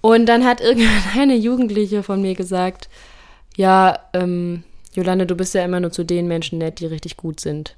[0.00, 2.88] Und dann hat irgendwann eine Jugendliche von mir gesagt,
[3.56, 7.40] ja, ähm, Jolande, du bist ja immer nur zu den Menschen nett, die richtig gut
[7.40, 7.76] sind.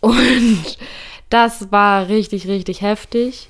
[0.00, 0.78] Und
[1.30, 3.48] das war richtig, richtig heftig.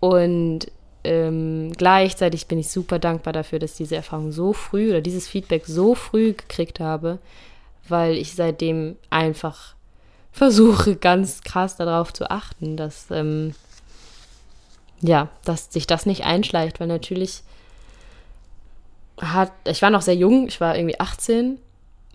[0.00, 0.66] Und
[1.04, 5.28] ähm, gleichzeitig bin ich super dankbar dafür, dass ich diese Erfahrung so früh oder dieses
[5.28, 7.18] Feedback so früh gekriegt habe,
[7.88, 9.74] weil ich seitdem einfach
[10.32, 13.54] versuche, ganz krass darauf zu achten, dass ähm,
[15.00, 17.42] ja, dass sich das nicht einschleicht, weil natürlich
[19.20, 21.58] hat, ich war noch sehr jung, ich war irgendwie 18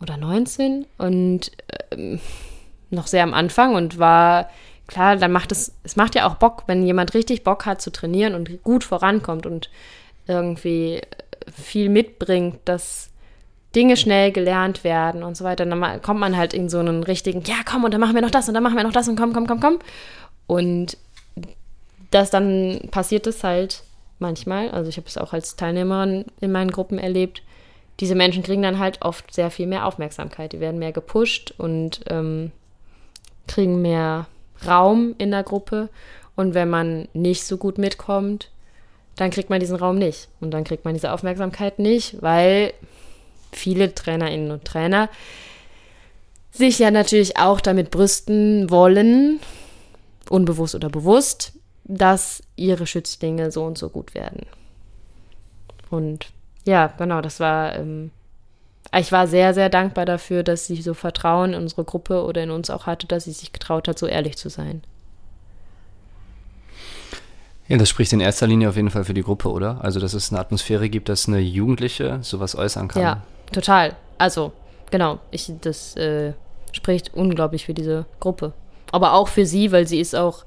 [0.02, 1.52] oder 19 und
[1.92, 2.20] ähm,
[2.90, 4.50] noch sehr am Anfang und war
[4.88, 7.92] klar, dann macht es, es macht ja auch Bock, wenn jemand richtig Bock hat zu
[7.92, 9.70] trainieren und gut vorankommt und
[10.28, 11.02] irgendwie
[11.52, 13.10] viel mitbringt, dass
[13.76, 15.66] Dinge schnell gelernt werden und so weiter.
[15.66, 18.32] Dann kommt man halt in so einen richtigen, ja, komm, und dann machen wir noch
[18.32, 19.80] das und dann machen wir noch das und komm, komm, komm, komm.
[20.46, 20.98] Und
[22.12, 23.84] das dann passiert es halt
[24.20, 24.70] manchmal.
[24.70, 27.42] Also ich habe es auch als Teilnehmerin in meinen Gruppen erlebt.
[28.00, 30.54] Diese Menschen kriegen dann halt oft sehr viel mehr Aufmerksamkeit.
[30.54, 32.52] Die werden mehr gepusht und ähm,
[33.48, 34.28] kriegen mehr
[34.66, 35.90] Raum in der Gruppe.
[36.36, 38.50] Und wenn man nicht so gut mitkommt,
[39.16, 40.30] dann kriegt man diesen Raum nicht.
[40.40, 42.74] Und dann kriegt man diese Aufmerksamkeit nicht, weil
[43.52, 45.10] viele Trainerinnen und Trainer
[46.52, 49.40] sich ja natürlich auch damit brüsten wollen,
[50.30, 54.46] unbewusst oder bewusst, dass ihre Schützlinge so und so gut werden.
[55.90, 56.28] Und
[56.66, 58.12] ja, genau, das war, ähm,
[58.98, 62.52] ich war sehr, sehr dankbar dafür, dass sie so Vertrauen in unsere Gruppe oder in
[62.52, 64.84] uns auch hatte, dass sie sich getraut hat, so ehrlich zu sein.
[67.68, 69.80] Ja, das spricht in erster Linie auf jeden Fall für die Gruppe, oder?
[69.82, 73.02] Also, dass es eine Atmosphäre gibt, dass eine Jugendliche sowas äußern kann.
[73.02, 73.22] Ja,
[73.54, 73.96] total.
[74.18, 74.52] Also,
[74.90, 76.34] genau, ich, das äh,
[76.74, 78.52] spricht unglaublich für diese Gruppe.
[78.92, 80.44] Aber auch für sie, weil sie ist auch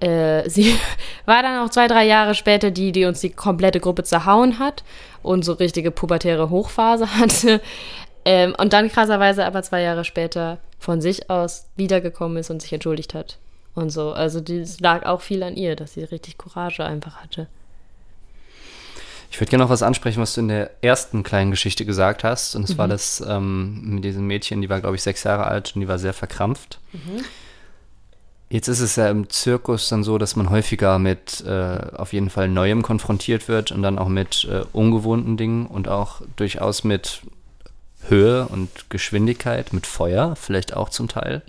[0.00, 0.74] äh, sie
[1.26, 4.84] war dann auch zwei, drei Jahre später die, die uns die komplette Gruppe zerhauen hat
[5.22, 7.60] und so richtige pubertäre Hochphase hatte.
[8.24, 12.72] Ähm, und dann krasserweise aber zwei Jahre später von sich aus wiedergekommen ist und sich
[12.72, 13.38] entschuldigt hat.
[13.74, 14.12] Und so.
[14.12, 17.46] Also das lag auch viel an ihr, dass sie richtig Courage einfach hatte.
[19.30, 22.54] Ich würde gerne noch was ansprechen, was du in der ersten kleinen Geschichte gesagt hast.
[22.56, 22.78] Und es Mhm.
[22.78, 25.88] war das ähm, mit diesem Mädchen, die war, glaube ich, sechs Jahre alt und die
[25.88, 26.78] war sehr verkrampft.
[26.92, 27.24] Mhm.
[28.50, 32.30] Jetzt ist es ja im Zirkus dann so, dass man häufiger mit äh, auf jeden
[32.30, 37.20] Fall Neuem konfrontiert wird und dann auch mit äh, ungewohnten Dingen und auch durchaus mit
[38.08, 41.42] Höhe und Geschwindigkeit, mit Feuer, vielleicht auch zum Teil.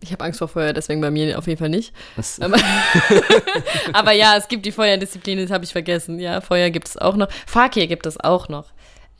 [0.00, 1.92] Ich habe Angst vor Feuer, deswegen bei mir auf jeden Fall nicht.
[3.92, 6.20] Aber ja, es gibt die Feuerdisziplin, das habe ich vergessen.
[6.20, 7.28] Ja, Feuer gibt es auch noch.
[7.46, 8.66] Fakir gibt es auch noch.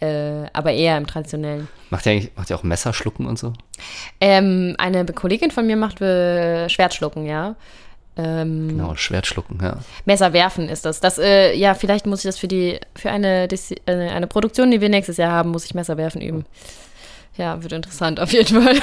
[0.01, 1.67] Äh, aber eher im traditionellen.
[1.91, 3.53] macht ihr eigentlich macht ihr auch Messerschlucken und so?
[4.21, 7.57] Ähm, eine Kollegin von mir macht äh, Schwertschlucken, ja.
[8.17, 9.79] Ähm, Genau, Schwertschlucken, ja.
[10.05, 11.01] Messer werfen ist das.
[11.01, 13.49] Das, äh, ja, vielleicht muss ich das für die, für eine,
[13.87, 16.45] eine Produktion, die wir nächstes Jahr haben, muss ich Messer werfen üben.
[17.37, 18.77] Ja, wird interessant auf jeden Fall.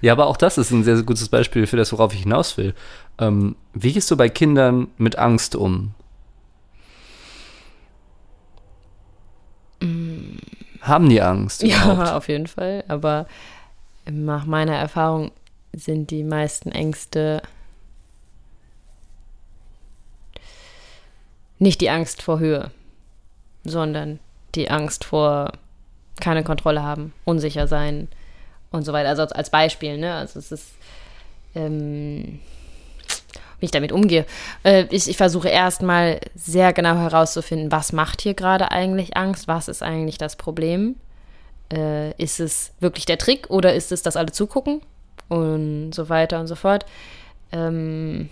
[0.00, 2.56] Ja, aber auch das ist ein sehr, sehr gutes Beispiel für das, worauf ich hinaus
[2.56, 2.74] will.
[3.18, 5.94] Ähm, wie gehst du bei Kindern mit Angst um?
[10.80, 11.98] Haben die Angst überhaupt?
[12.08, 12.84] Ja, auf jeden Fall.
[12.88, 13.26] Aber
[14.10, 15.30] nach meiner Erfahrung
[15.72, 17.42] sind die meisten Ängste
[21.58, 22.70] nicht die Angst vor Höhe,
[23.64, 24.18] sondern
[24.54, 25.52] die Angst vor
[26.20, 28.08] keine Kontrolle haben, unsicher sein
[28.70, 29.08] und so weiter.
[29.08, 30.14] Also als Beispiel, ne?
[30.14, 30.72] Also es ist,
[31.54, 32.40] ähm,
[33.62, 34.26] wie ich damit umgehe.
[34.64, 39.68] Äh, ich, ich versuche erstmal sehr genau herauszufinden, was macht hier gerade eigentlich Angst, was
[39.68, 40.96] ist eigentlich das Problem.
[41.72, 44.82] Äh, ist es wirklich der Trick oder ist es, dass alle zugucken
[45.28, 46.84] und so weiter und so fort.
[47.52, 48.28] Ähm,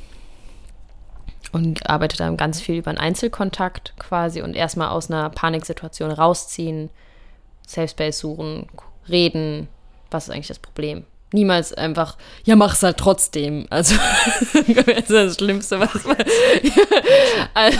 [1.52, 6.90] und arbeite dann ganz viel über einen Einzelkontakt quasi und erstmal aus einer Paniksituation rausziehen,
[7.66, 8.66] Safe Space suchen,
[9.08, 9.68] reden,
[10.10, 11.04] was ist eigentlich das Problem?
[11.32, 13.66] Niemals einfach, ja, mach's halt trotzdem.
[13.70, 13.94] Also,
[14.54, 16.16] das ist das Schlimmste, was, man,
[17.54, 17.78] also,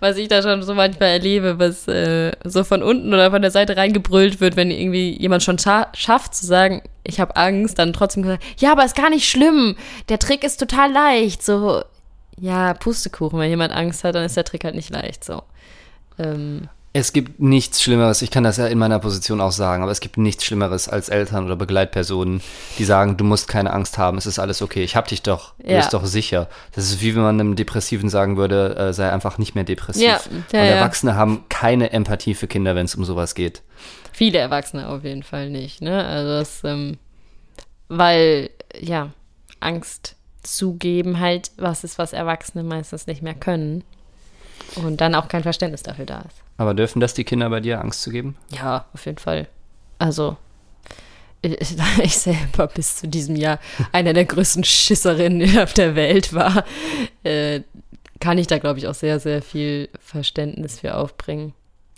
[0.00, 3.50] was ich da schon so manchmal erlebe, was äh, so von unten oder von der
[3.50, 7.94] Seite reingebrüllt wird, wenn irgendwie jemand schon scha schafft zu sagen, ich habe Angst, dann
[7.94, 9.76] trotzdem gesagt, ja, aber ist gar nicht schlimm.
[10.08, 11.42] Der Trick ist total leicht.
[11.42, 11.82] So,
[12.38, 15.24] ja, Pustekuchen, wenn jemand Angst hat, dann ist der Trick halt nicht leicht.
[15.24, 15.42] So.
[16.18, 19.92] Ähm, Es gibt nichts Schlimmeres, ich kann das ja in meiner Position auch sagen, aber
[19.92, 22.40] es gibt nichts Schlimmeres als Eltern oder Begleitpersonen,
[22.78, 25.52] die sagen, du musst keine Angst haben, es ist alles okay, ich hab dich doch,
[25.58, 25.76] du Ja.
[25.76, 26.48] bist doch sicher.
[26.74, 30.04] Das ist wie wenn man einem Depressiven sagen würde, äh, sei einfach nicht mehr depressiv.
[30.04, 30.70] Ja, Und ja, ja.
[30.76, 33.60] Erwachsene haben keine Empathie für Kinder, wenn es um sowas geht.
[34.12, 36.02] viele Erwachsene auf jeden Fall nicht, ne?
[36.02, 36.96] Also das, ähm,
[37.88, 38.48] weil,
[38.80, 39.10] ja,
[39.60, 43.84] Angst zugeben halt was ist, was Erwachsene meistens nicht mehr können.
[44.74, 46.42] Und dann auch kein Verständnis dafür da ist.
[46.58, 48.36] Aber dürfen das die Kinder bei dir Angst zu geben?
[48.50, 49.48] Ja, auf jeden Fall.
[49.98, 50.36] Also,
[51.42, 53.58] ich, ich selber bis zu diesem Jahr
[53.92, 56.64] einer der größten Schisserinnen auf der Welt war,
[57.22, 57.60] äh,
[58.20, 61.52] kann ich da, glaube ich, auch sehr, sehr viel Verständnis für aufbringen.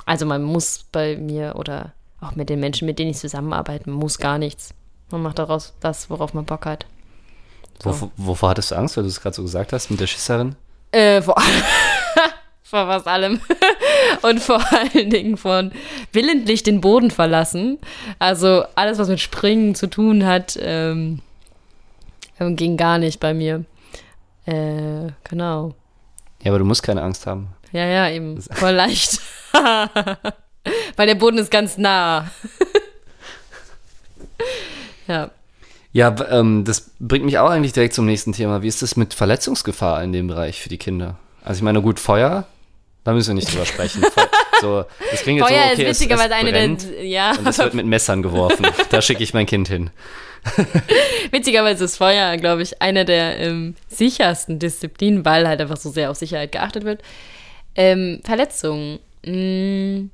[0.05, 3.99] Also man muss bei mir oder auch mit den Menschen, mit denen ich zusammenarbeite, man
[3.99, 4.75] muss gar nichts.
[5.11, 6.87] Man macht daraus das, worauf man Bock hat.
[7.83, 7.91] So.
[7.91, 10.57] Wovor, wovor hattest du Angst, weil du es gerade so gesagt hast, mit der Schisserin?
[10.91, 11.37] Äh, vor,
[12.69, 13.41] vor was allem.
[14.23, 15.73] Und vor allen Dingen von
[16.13, 17.79] willentlich den Boden verlassen.
[18.19, 21.21] Also alles, was mit Springen zu tun hat, ähm,
[22.39, 23.65] ähm, ging gar nicht bei mir.
[24.45, 25.75] Äh, genau.
[26.43, 27.49] Ja, aber du musst keine Angst haben.
[27.73, 28.41] Ja, ja, eben.
[28.41, 29.21] Voll leicht.
[30.97, 32.31] Weil der Boden ist ganz nah.
[35.09, 35.31] ja.
[35.93, 38.61] Ja, ähm, das bringt mich auch eigentlich direkt zum nächsten Thema.
[38.61, 41.19] Wie ist das mit Verletzungsgefahr in dem Bereich für die Kinder?
[41.43, 42.47] Also ich meine, gut, Feuer,
[43.09, 44.05] da müssen wir nicht drüber sprechen.
[44.61, 47.07] So, das klingt jetzt Feuer so, okay, ist es, witzigerweise es eine brennt der.
[47.07, 48.67] Ja, und es wird mit Messern geworfen.
[48.91, 49.91] Da schicke ich mein Kind hin.
[51.31, 56.11] Witzigerweise ist Feuer, glaube ich, eine der ähm, sichersten Disziplinen, weil halt einfach so sehr
[56.11, 57.03] auf Sicherheit geachtet wird.
[57.77, 58.99] Ähm, Verletzungen.
[59.25, 60.11] Mm,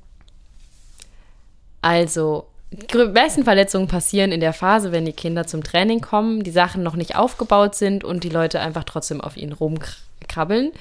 [1.81, 6.51] also, die meisten Verletzungen passieren in der Phase, wenn die Kinder zum Training kommen, die
[6.51, 10.71] Sachen noch nicht aufgebaut sind und die Leute einfach trotzdem auf ihnen rumkrabbeln.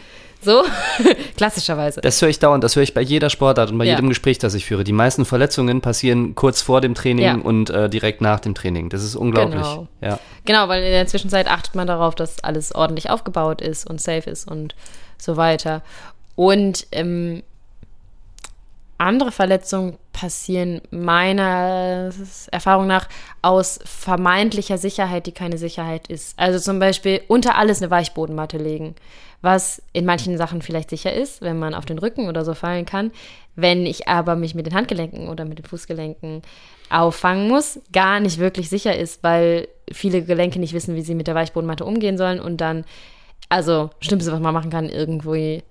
[0.44, 0.62] So,
[1.36, 2.00] klassischerweise.
[2.02, 3.94] Das höre ich dauernd, das höre ich bei jeder Sportart und bei Ja.
[3.94, 4.84] jedem Gespräch, das ich führe.
[4.84, 7.34] Die meisten Verletzungen passieren kurz vor dem Training Ja.
[7.36, 8.90] und äh, direkt nach dem Training.
[8.90, 9.62] Das ist unglaublich.
[9.62, 9.88] Genau.
[10.02, 10.18] Ja.
[10.44, 14.28] Genau, weil in der Zwischenzeit achtet man darauf, dass alles ordentlich aufgebaut ist und safe
[14.28, 14.74] ist und
[15.16, 15.82] so weiter.
[16.36, 17.42] Und ähm,
[18.98, 22.10] andere Verletzungen passieren meiner
[22.50, 23.08] Erfahrung nach
[23.42, 26.38] aus vermeintlicher Sicherheit, die keine Sicherheit ist.
[26.38, 28.94] Also zum Beispiel unter alles eine Weichbodenmatte legen,
[29.42, 32.86] was in manchen Sachen vielleicht sicher ist, wenn man auf den Rücken oder so fallen
[32.86, 33.10] kann.
[33.56, 36.42] Wenn ich aber mich mit den Handgelenken oder mit den Fußgelenken
[36.88, 41.26] auffangen muss, gar nicht wirklich sicher ist, weil viele Gelenke nicht wissen, wie sie mit
[41.26, 42.84] der Weichbodenmatte umgehen sollen und dann,
[43.48, 45.62] also, Schlimmste, was man machen kann, irgendwie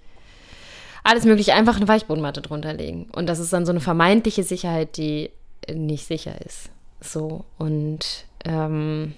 [1.03, 3.07] alles mögliche einfach eine Weichbodenmatte drunter legen.
[3.13, 5.29] Und das ist dann so eine vermeintliche Sicherheit, die
[5.71, 6.69] nicht sicher ist.
[7.01, 9.13] So, und ähm,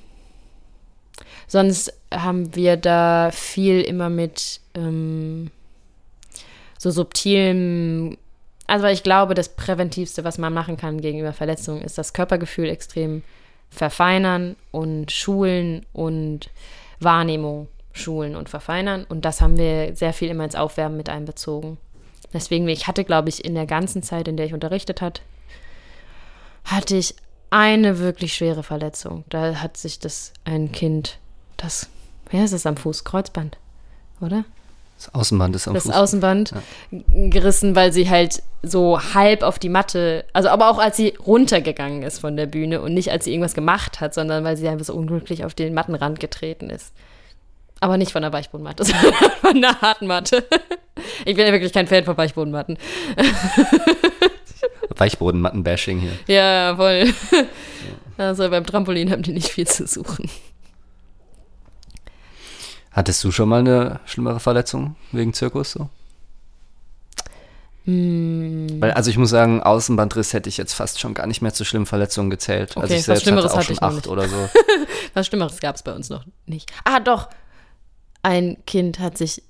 [1.47, 5.51] sonst haben wir da viel immer mit ähm,
[6.79, 8.17] so subtilen,
[8.67, 13.21] also ich glaube, das Präventivste, was man machen kann gegenüber Verletzungen, ist das Körpergefühl extrem
[13.69, 16.49] verfeinern und schulen und
[16.99, 19.05] Wahrnehmung schulen und verfeinern.
[19.07, 21.77] Und das haben wir sehr viel immer ins Aufwärmen mit einbezogen.
[22.33, 25.21] Deswegen, ich hatte, glaube ich, in der ganzen Zeit, in der ich unterrichtet hat,
[26.65, 27.15] hatte ich
[27.49, 29.23] eine wirklich schwere Verletzung.
[29.29, 31.19] Da hat sich das ein Kind,
[31.57, 31.87] das,
[32.29, 33.05] wer ist es am Fuß?
[33.05, 33.57] Kreuzband,
[34.19, 34.43] oder?
[34.97, 35.91] Das Außenband ist am das Fuß.
[35.91, 36.51] Das Außenband
[36.91, 37.29] ja.
[37.29, 42.03] gerissen, weil sie halt so halb auf die Matte, also aber auch als sie runtergegangen
[42.03, 44.85] ist von der Bühne und nicht als sie irgendwas gemacht hat, sondern weil sie einfach
[44.85, 46.93] so unglücklich auf den Mattenrand getreten ist.
[47.85, 50.43] Aber nicht von der Weichbodenmatte, sondern von der harten Matte.
[51.25, 52.77] Ich bin ja wirklich kein Fan von Weichbodenmatten.
[54.95, 56.13] Weichbodenmatten-Bashing hier.
[56.27, 57.13] Ja, voll.
[58.17, 60.29] Also beim Trampolin haben die nicht viel zu suchen.
[62.91, 65.89] Hattest du schon mal eine schlimmere Verletzung wegen Zirkus so?
[67.83, 68.81] Mm.
[68.81, 71.65] Weil, also ich muss sagen, Außenbandriss hätte ich jetzt fast schon gar nicht mehr zu
[71.65, 72.71] schlimmen Verletzungen gezählt.
[72.71, 74.49] Okay, also ich was selbst Schlimmeres hatte auch hatte schon acht oder so.
[75.13, 76.71] Was Schlimmeres gab es bei uns noch nicht.
[76.85, 77.29] Ah, doch.
[78.25, 79.43] Ein Kind hat sich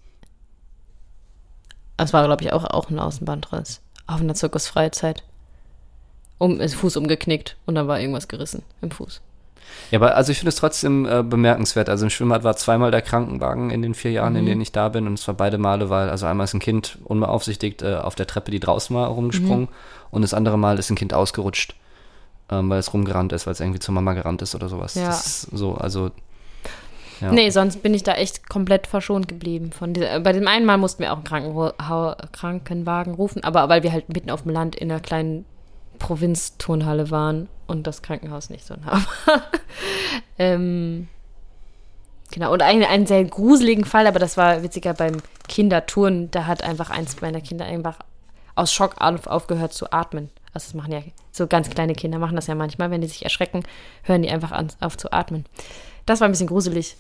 [1.98, 3.82] das war, glaube ich, auch, auch ein Außenbandriss.
[4.06, 5.24] Auf einer Zirkusfreizeit.
[6.38, 9.22] Um, ist Fuß umgeknickt und dann war irgendwas gerissen im Fuß.
[9.92, 11.88] Ja, aber also ich finde es trotzdem äh, bemerkenswert.
[11.88, 14.40] Also im Schwimmbad war zweimal der Krankenwagen in den vier Jahren, Mhm.
[14.40, 15.08] in denen ich da bin.
[15.08, 18.28] Und es war beide Male, weil, also einmal ist ein Kind unbeaufsichtigt äh, auf der
[18.28, 19.70] Treppe, die draußen war, rumgesprungen.
[20.12, 21.76] Und das andere Mal ist ein Kind ausgerutscht,
[22.52, 24.96] ähm, weil es rumgerannt ist, weil es irgendwie zur Mama gerannt ist oder sowas.
[24.96, 25.06] Ja.
[25.08, 26.12] Das ist so, also.
[27.22, 27.32] Ja.
[27.32, 29.72] Nee, sonst bin ich da echt komplett verschont geblieben.
[29.72, 33.92] Von dieser, bei dem einen Mal mussten wir auch einen Krankenwagen rufen, aber weil wir
[33.92, 35.46] halt mitten auf dem Land in einer kleinen
[36.00, 39.42] Provinzturnhalle waren und das Krankenhaus nicht so nah war.
[40.38, 41.08] ähm,
[42.32, 46.32] genau, und einen, einen sehr gruseligen Fall, aber das war witziger beim Kinderturnen.
[46.32, 47.98] Da hat einfach eins meiner Kinder einfach
[48.56, 50.30] aus Schock auf, aufgehört zu atmen.
[50.54, 51.02] Also das machen ja
[51.32, 53.64] so ganz kleine Kinder, machen das ja manchmal, wenn die sich erschrecken,
[54.04, 55.46] hören die einfach an, auf zu atmen.
[56.06, 56.96] Das war ein bisschen gruselig.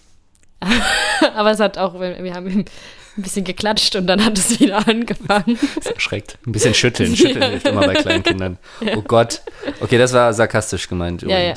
[1.35, 5.57] Aber es hat auch, wir haben ein bisschen geklatscht und dann hat es wieder angefangen.
[5.75, 6.37] Das erschreckt.
[6.45, 7.15] Ein bisschen schütteln.
[7.15, 7.49] Schütteln Ja.
[7.49, 8.57] hilft immer bei kleinen Kindern.
[8.95, 9.41] Oh Gott.
[9.79, 11.21] Okay, das war sarkastisch gemeint.
[11.21, 11.53] Ja, ja.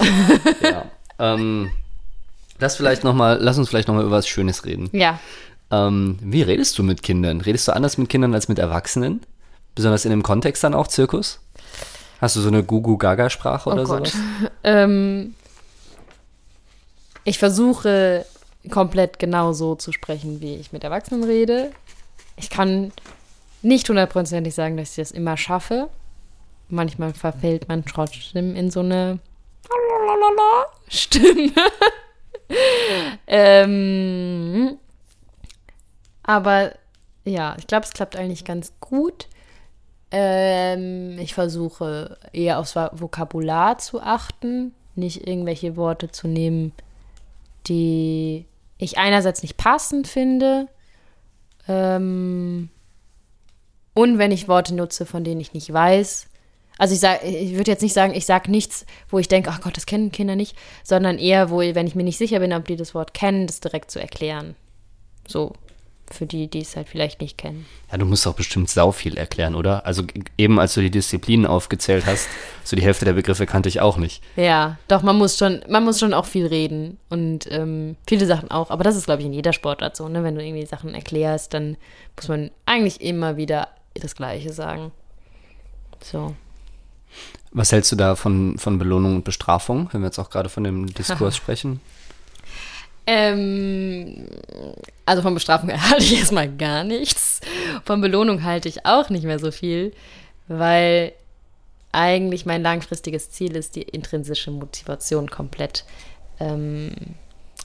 [0.62, 0.84] ja.
[1.18, 1.70] Ähm,
[2.61, 4.88] lass vielleicht noch mal, lass uns vielleicht noch mal über was Schönes reden.
[4.92, 5.18] Ja.
[5.70, 7.40] Ähm, wie redest du mit Kindern?
[7.40, 9.22] Redest du anders mit Kindern als mit Erwachsenen?
[9.74, 11.40] Besonders in dem Kontext dann auch Zirkus?
[12.20, 14.09] Hast du so eine Gugu-Gaga-Sprache oder oh Gott.
[14.09, 14.22] sowas?
[14.64, 15.34] Ähm,
[17.24, 18.24] ich versuche
[18.70, 21.70] komplett genau so zu sprechen, wie ich mit Erwachsenen rede.
[22.36, 22.92] Ich kann
[23.62, 25.88] nicht hundertprozentig sagen, dass ich das immer schaffe.
[26.68, 29.18] Manchmal verfällt man trotzdem in so eine
[30.88, 31.52] Stimme.
[33.26, 34.78] ähm,
[36.22, 36.72] aber
[37.24, 39.28] ja, ich glaube, es klappt eigentlich ganz gut.
[40.11, 46.72] Ähm, ich versuche eher aufs Vokabular zu achten, nicht irgendwelche Worte zu nehmen,
[47.68, 48.46] die
[48.78, 50.68] ich einerseits nicht passend finde.
[51.66, 52.70] Ähm,
[53.94, 56.28] und wenn ich Worte nutze, von denen ich nicht weiß.
[56.78, 59.76] Also ich ich würde jetzt nicht sagen, ich sage nichts, wo ich denke, ach Gott,
[59.76, 62.76] das kennen Kinder nicht, sondern eher, wo, wenn ich mir nicht sicher bin, ob die
[62.76, 64.54] das Wort kennen, das direkt zu erklären.
[65.26, 65.52] So,
[66.14, 67.66] für die, die es halt vielleicht nicht kennen.
[67.90, 69.86] Ja, du musst doch bestimmt sau viel erklären, oder?
[69.86, 70.04] Also
[70.36, 72.28] eben als du die Disziplinen aufgezählt hast,
[72.64, 74.22] so die Hälfte der Begriffe kannte ich auch nicht.
[74.36, 78.50] Ja, doch, man muss schon, man muss schon auch viel reden und ähm, viele Sachen
[78.50, 78.70] auch.
[78.70, 80.22] Aber das ist, glaube ich, in jeder Sportart so, ne?
[80.22, 81.76] Wenn du irgendwie Sachen erklärst, dann
[82.16, 84.92] muss man eigentlich immer wieder das Gleiche sagen.
[86.02, 86.34] So.
[87.50, 90.64] Was hältst du da von, von Belohnung und Bestrafung, wenn wir jetzt auch gerade von
[90.64, 91.80] dem Diskurs sprechen?
[93.11, 94.26] Ähm,
[95.06, 97.40] also von Bestrafung halte ich erstmal gar nichts.
[97.84, 99.94] Von Belohnung halte ich auch nicht mehr so viel,
[100.46, 101.14] weil
[101.90, 105.86] eigentlich mein langfristiges Ziel ist, die intrinsische Motivation komplett
[106.38, 106.90] ähm,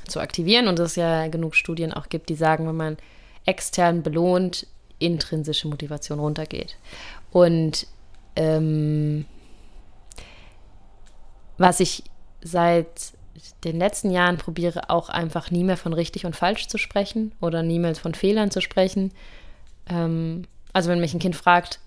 [0.07, 0.69] zu aktivieren.
[0.69, 2.97] Und es ja genug Studien auch gibt, die sagen, wenn man
[3.45, 4.65] extern belohnt,
[4.97, 6.77] intrinsische Motivation runtergeht.
[7.33, 7.85] Und
[8.37, 9.25] ähm,
[11.57, 12.03] was ich
[12.41, 13.11] seit
[13.63, 17.63] den letzten Jahren probiere, auch einfach nie mehr von richtig und falsch zu sprechen oder
[17.63, 19.11] niemals von Fehlern zu sprechen.
[19.89, 21.79] Ähm, also wenn mich ein Kind fragt,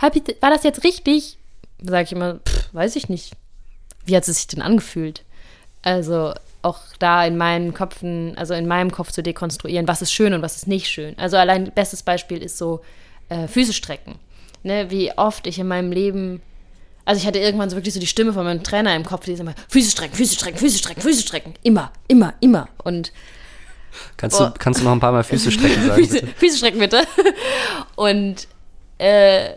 [0.00, 1.38] war das jetzt richtig?
[1.80, 3.34] Sage ich immer, pff, weiß ich nicht.
[4.04, 5.24] Wie hat es sich denn angefühlt?
[5.82, 10.32] Also auch da in meinen Köpfen, also in meinem Kopf zu dekonstruieren, was ist schön
[10.32, 11.18] und was ist nicht schön.
[11.18, 12.80] Also allein bestes Beispiel ist so
[13.28, 14.16] äh, Füße strecken.
[14.64, 16.40] Ne, wie oft ich in meinem Leben,
[17.04, 19.32] also ich hatte irgendwann so wirklich so die Stimme von meinem Trainer im Kopf, die
[19.32, 22.68] ist immer Füße strecken, Füße strecken, Füße strecken, Füße strecken, immer, immer, immer.
[22.84, 23.12] Und
[24.16, 26.04] kannst du, kannst du noch ein paar Mal Füße strecken sagen?
[26.04, 27.02] Füße, Füße strecken bitte.
[27.96, 28.46] Und
[28.98, 29.54] äh,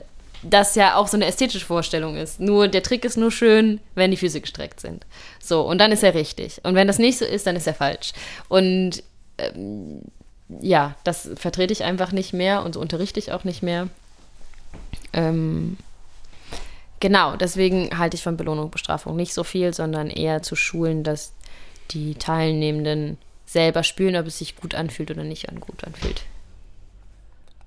[0.49, 2.39] das ja auch so eine ästhetische Vorstellung ist.
[2.39, 5.05] Nur der Trick ist nur schön, wenn die Füße gestreckt sind.
[5.39, 6.61] So, und dann ist er richtig.
[6.63, 8.13] Und wenn das nicht so ist, dann ist er falsch.
[8.47, 9.03] Und
[9.37, 10.01] ähm,
[10.61, 13.89] ja, das vertrete ich einfach nicht mehr und so unterrichte ich auch nicht mehr.
[15.13, 15.77] Ähm,
[17.05, 21.03] genau, deswegen halte ich von Belohnung und Bestrafung nicht so viel, sondern eher zu schulen,
[21.03, 21.33] dass
[21.91, 26.23] die Teilnehmenden selber spüren, ob es sich gut anfühlt oder nicht an gut anfühlt.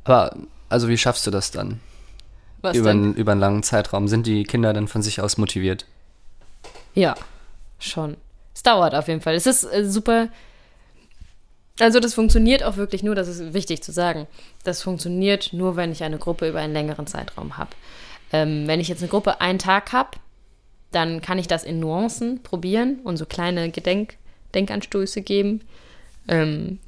[0.03, 0.37] Aber,
[0.69, 1.79] also wie schaffst du das dann?
[2.63, 3.15] Was über, denn?
[3.15, 4.09] über einen langen Zeitraum.
[4.09, 5.87] Sind die Kinder dann von sich aus motiviert?
[6.95, 7.15] Ja,
[7.79, 8.17] schon.
[8.57, 9.37] Es dauert auf jeden Fall.
[9.37, 10.31] Es ist äh, super.
[11.79, 14.27] Also das funktioniert auch wirklich nur, das ist wichtig zu sagen.
[14.65, 17.71] Das funktioniert nur, wenn ich eine Gruppe über einen längeren Zeitraum habe.
[18.33, 20.19] Ähm, wenn ich jetzt eine Gruppe einen Tag habe,
[20.91, 24.17] dann kann ich das in Nuancen probieren und so kleine Gedenk
[24.55, 25.61] Denkanstöße geben.
[26.27, 26.79] Ähm,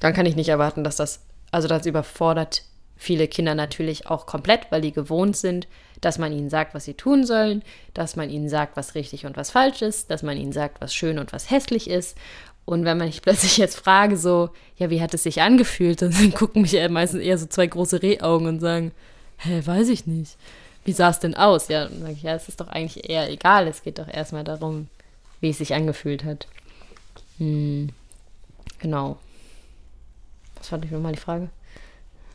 [0.00, 2.62] dann kann ich nicht erwarten, dass das, also das überfordert
[2.96, 5.68] viele Kinder natürlich auch komplett, weil die gewohnt sind,
[6.00, 7.62] dass man ihnen sagt, was sie tun sollen,
[7.94, 10.94] dass man ihnen sagt, was richtig und was falsch ist, dass man ihnen sagt, was
[10.94, 12.16] schön und was hässlich ist.
[12.64, 16.34] Und wenn man mich plötzlich jetzt frage, so, ja, wie hat es sich angefühlt, dann
[16.34, 18.92] gucken mich meistens eher so zwei große Rehaugen und sagen,
[19.38, 20.36] hä, weiß ich nicht.
[20.84, 21.68] Wie sah es denn aus?
[21.68, 23.66] Ja, dann sage ich, ja, es ist doch eigentlich eher egal.
[23.66, 24.88] Es geht doch erstmal darum,
[25.40, 26.46] wie es sich angefühlt hat.
[27.38, 27.90] Hm,
[28.78, 29.18] genau.
[30.56, 31.48] Was war nochmal die Frage?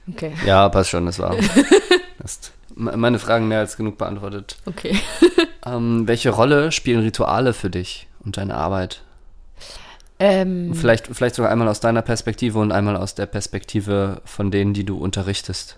[0.09, 0.33] Okay.
[0.45, 1.35] Ja, passt schon, das war.
[2.23, 4.57] hast meine Fragen mehr als genug beantwortet.
[4.65, 4.97] Okay.
[5.65, 9.03] ähm, welche Rolle spielen Rituale für dich und deine Arbeit?
[10.19, 14.73] Ähm, vielleicht, vielleicht sogar einmal aus deiner Perspektive und einmal aus der Perspektive von denen,
[14.73, 15.77] die du unterrichtest.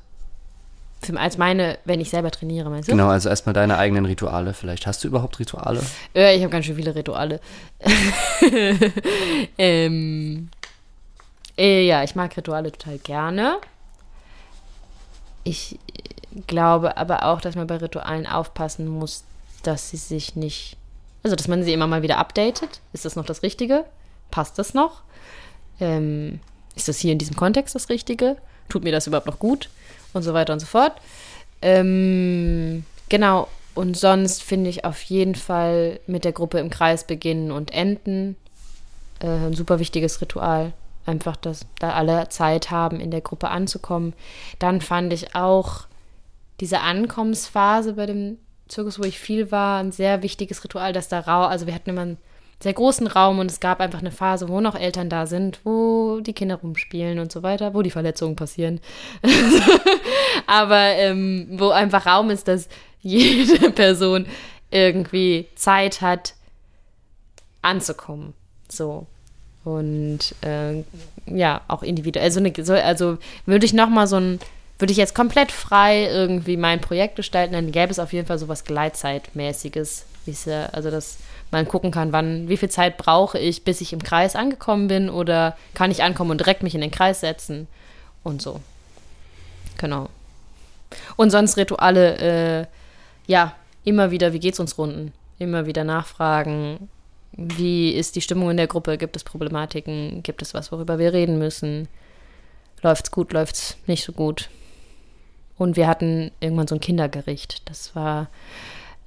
[1.15, 2.93] Als meine, wenn ich selber trainiere, meinst du?
[2.93, 4.53] Genau, also erstmal deine eigenen Rituale.
[4.53, 5.81] Vielleicht hast du überhaupt Rituale?
[6.13, 7.39] Ja, ich habe ganz schön viele Rituale.
[9.57, 10.49] ähm,
[11.57, 13.57] äh, ja, ich mag Rituale total gerne.
[15.43, 15.77] Ich
[16.47, 19.23] glaube aber auch, dass man bei Ritualen aufpassen muss,
[19.63, 20.77] dass sie sich nicht,
[21.23, 22.81] also dass man sie immer mal wieder updatet.
[22.93, 23.85] Ist das noch das Richtige?
[24.31, 25.01] Passt das noch?
[25.79, 26.39] Ähm,
[26.75, 28.37] ist das hier in diesem Kontext das Richtige?
[28.69, 29.69] Tut mir das überhaupt noch gut?
[30.15, 30.93] Und so weiter und so fort.
[31.61, 33.49] Ähm, genau.
[33.73, 38.37] Und sonst finde ich auf jeden Fall mit der Gruppe im Kreis beginnen und enden
[39.19, 40.71] äh, ein super wichtiges Ritual.
[41.05, 44.13] Einfach, dass da alle Zeit haben, in der Gruppe anzukommen.
[44.57, 45.81] Dann fand ich auch
[46.61, 48.37] diese Ankommensphase bei dem
[48.69, 51.89] Zirkus, wo ich viel war, ein sehr wichtiges Ritual, dass da Raum, also wir hatten
[51.89, 52.17] immer einen
[52.59, 56.19] sehr großen Raum und es gab einfach eine Phase, wo noch Eltern da sind, wo
[56.21, 58.79] die Kinder rumspielen und so weiter, wo die Verletzungen passieren.
[60.47, 62.69] Aber ähm, wo einfach Raum ist, dass
[63.01, 64.25] jede Person
[64.71, 66.33] irgendwie Zeit hat,
[67.61, 68.33] anzukommen.
[68.69, 69.05] So.
[69.63, 70.83] Und äh,
[71.25, 72.25] ja, auch individuell.
[72.25, 74.39] Also, so, also würde ich nochmal so ein,
[74.77, 78.37] würde ich jetzt komplett frei irgendwie mein Projekt gestalten, dann gäbe es auf jeden Fall
[78.37, 80.05] so was Gleitzeitmäßiges,
[80.45, 81.17] ja, also dass
[81.55, 85.09] man gucken kann, wann, wie viel Zeit brauche ich, bis ich im Kreis angekommen bin
[85.09, 87.67] oder kann ich ankommen und direkt mich in den Kreis setzen
[88.23, 88.59] und so.
[89.77, 90.09] Genau.
[91.15, 92.65] Und sonst Rituale, äh,
[93.27, 95.13] ja, immer wieder, wie geht's uns Runden?
[95.39, 96.89] Immer wieder nachfragen,
[97.31, 98.97] wie ist die Stimmung in der Gruppe?
[98.97, 100.23] Gibt es Problematiken?
[100.23, 101.87] Gibt es was, worüber wir reden müssen?
[102.81, 103.33] Läuft's gut?
[103.33, 104.49] Läuft's nicht so gut?
[105.57, 107.69] Und wir hatten irgendwann so ein Kindergericht.
[107.69, 108.27] Das war,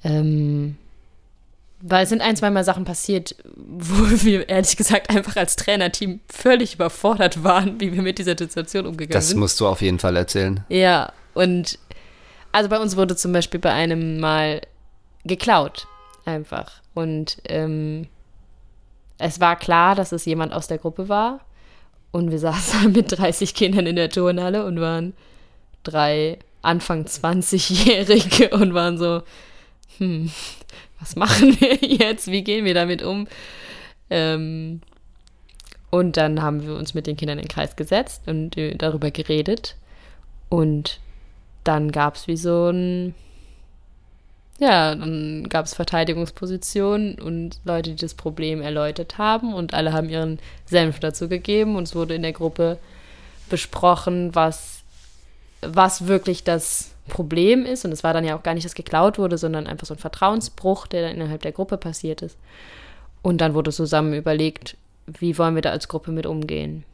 [0.04, 0.76] ähm,
[1.80, 6.20] weil es sind ein, zwei Mal Sachen passiert, wo wir ehrlich gesagt einfach als Trainerteam
[6.28, 9.36] völlig überfordert waren, wie wir mit dieser Situation umgegangen das sind.
[9.36, 10.64] Das musst du auf jeden Fall erzählen.
[10.68, 11.78] Ja, und
[12.52, 14.62] also bei uns wurde zum Beispiel bei einem Mal
[15.24, 15.86] geklaut.
[16.24, 16.82] Einfach.
[16.94, 18.08] Und ähm,
[19.18, 21.40] es war klar, dass es jemand aus der Gruppe war.
[22.10, 25.14] Und wir saßen mit 30 Kindern in der Turnhalle und waren
[25.84, 29.22] drei Anfang 20-Jährige und waren so,
[29.98, 30.30] hm,
[31.00, 32.30] was machen wir jetzt?
[32.30, 33.26] Wie gehen wir damit um?
[34.10, 34.80] Ähm,
[35.90, 39.10] und dann haben wir uns mit den Kindern in den Kreis gesetzt und äh, darüber
[39.10, 39.76] geredet.
[40.48, 41.00] Und
[41.64, 43.14] dann gab es wie so ein,
[44.58, 50.08] ja, dann gab es Verteidigungspositionen und Leute, die das Problem erläutert haben und alle haben
[50.08, 52.78] ihren Senf dazu gegeben und es wurde in der Gruppe
[53.48, 54.82] besprochen, was,
[55.60, 57.84] was wirklich das Problem ist.
[57.84, 59.98] Und es war dann ja auch gar nicht, dass geklaut wurde, sondern einfach so ein
[59.98, 62.38] Vertrauensbruch, der dann innerhalb der Gruppe passiert ist.
[63.22, 66.84] Und dann wurde zusammen überlegt, wie wollen wir da als Gruppe mit umgehen.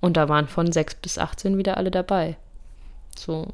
[0.00, 2.36] Und da waren von 6 bis 18 wieder alle dabei.
[3.16, 3.48] So,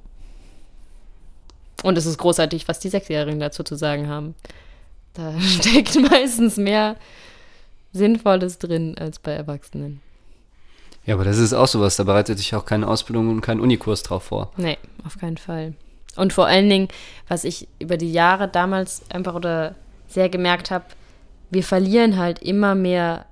[1.83, 4.35] und es ist großartig, was die Sechsjährigen dazu zu sagen haben.
[5.15, 6.97] Da steckt meistens mehr
[7.93, 10.01] Sinnvolles drin als bei Erwachsenen.
[11.07, 14.03] Ja, aber das ist auch sowas, da bereitet sich auch keine Ausbildung und kein Unikurs
[14.03, 14.53] drauf vor.
[14.57, 14.77] Nee,
[15.07, 15.75] auf keinen Fall.
[16.19, 16.89] Und vor allen Dingen,
[17.29, 19.75] was ich über die Jahre damals einfach oder
[20.09, 20.85] sehr gemerkt habe,
[21.51, 23.27] wir verlieren halt immer mehr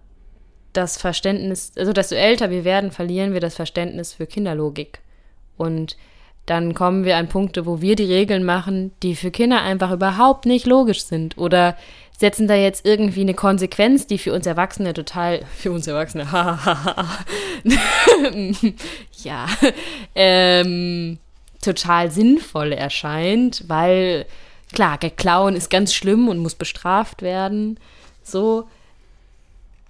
[0.72, 5.00] das Verständnis, also desto älter wir werden, verlieren wir das Verständnis für Kinderlogik.
[5.56, 5.96] Und
[6.44, 10.46] dann kommen wir an Punkte, wo wir die Regeln machen, die für Kinder einfach überhaupt
[10.46, 11.36] nicht logisch sind.
[11.38, 11.76] Oder
[12.16, 16.24] setzen da jetzt irgendwie eine Konsequenz, die für uns Erwachsene total, für uns Erwachsene,
[19.24, 19.46] ja,
[20.14, 21.18] ähm,
[21.66, 24.26] total sinnvoll erscheint, weil
[24.72, 27.78] klar, geklauen ist ganz schlimm und muss bestraft werden,
[28.22, 28.68] so.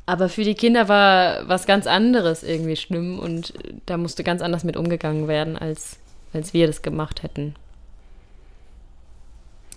[0.09, 3.55] Aber für die Kinder war was ganz anderes irgendwie schlimm und
[3.87, 5.99] da musste ganz anders mit umgegangen werden als
[6.37, 7.55] als wir das gemacht hätten.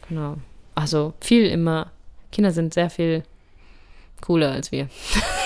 [0.08, 0.38] Genau.
[0.76, 1.92] Also viel immer.
[2.32, 3.24] Kinder sind sehr viel
[4.22, 4.90] cooler als wir.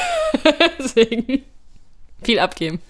[0.80, 1.44] Deswegen
[2.24, 2.82] viel abgeben.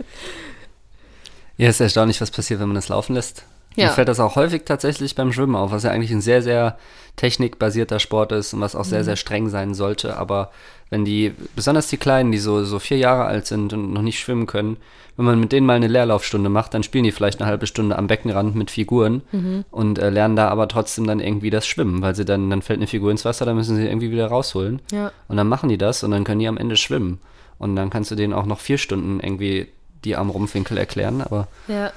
[1.57, 3.45] Ja, ist erstaunlich, was passiert, wenn man das laufen lässt.
[3.75, 3.87] Ja.
[3.87, 6.77] Mir fällt das auch häufig tatsächlich beim Schwimmen auf, was ja eigentlich ein sehr, sehr
[7.15, 9.05] technikbasierter Sport ist und was auch sehr, mhm.
[9.05, 10.17] sehr streng sein sollte.
[10.17, 10.51] Aber
[10.89, 14.19] wenn die, besonders die Kleinen, die so, so vier Jahre alt sind und noch nicht
[14.19, 14.77] schwimmen können,
[15.15, 17.97] wenn man mit denen mal eine Leerlaufstunde macht, dann spielen die vielleicht eine halbe Stunde
[17.97, 19.65] am Beckenrand mit Figuren mhm.
[19.69, 22.79] und äh, lernen da aber trotzdem dann irgendwie das Schwimmen, weil sie dann, dann fällt
[22.79, 24.81] eine Figur ins Wasser, dann müssen sie irgendwie wieder rausholen.
[24.91, 25.11] Ja.
[25.27, 27.19] Und dann machen die das und dann können die am Ende schwimmen.
[27.59, 29.67] Und dann kannst du denen auch noch vier Stunden irgendwie
[30.03, 31.91] die am Rumpfwinkel erklären, aber ja.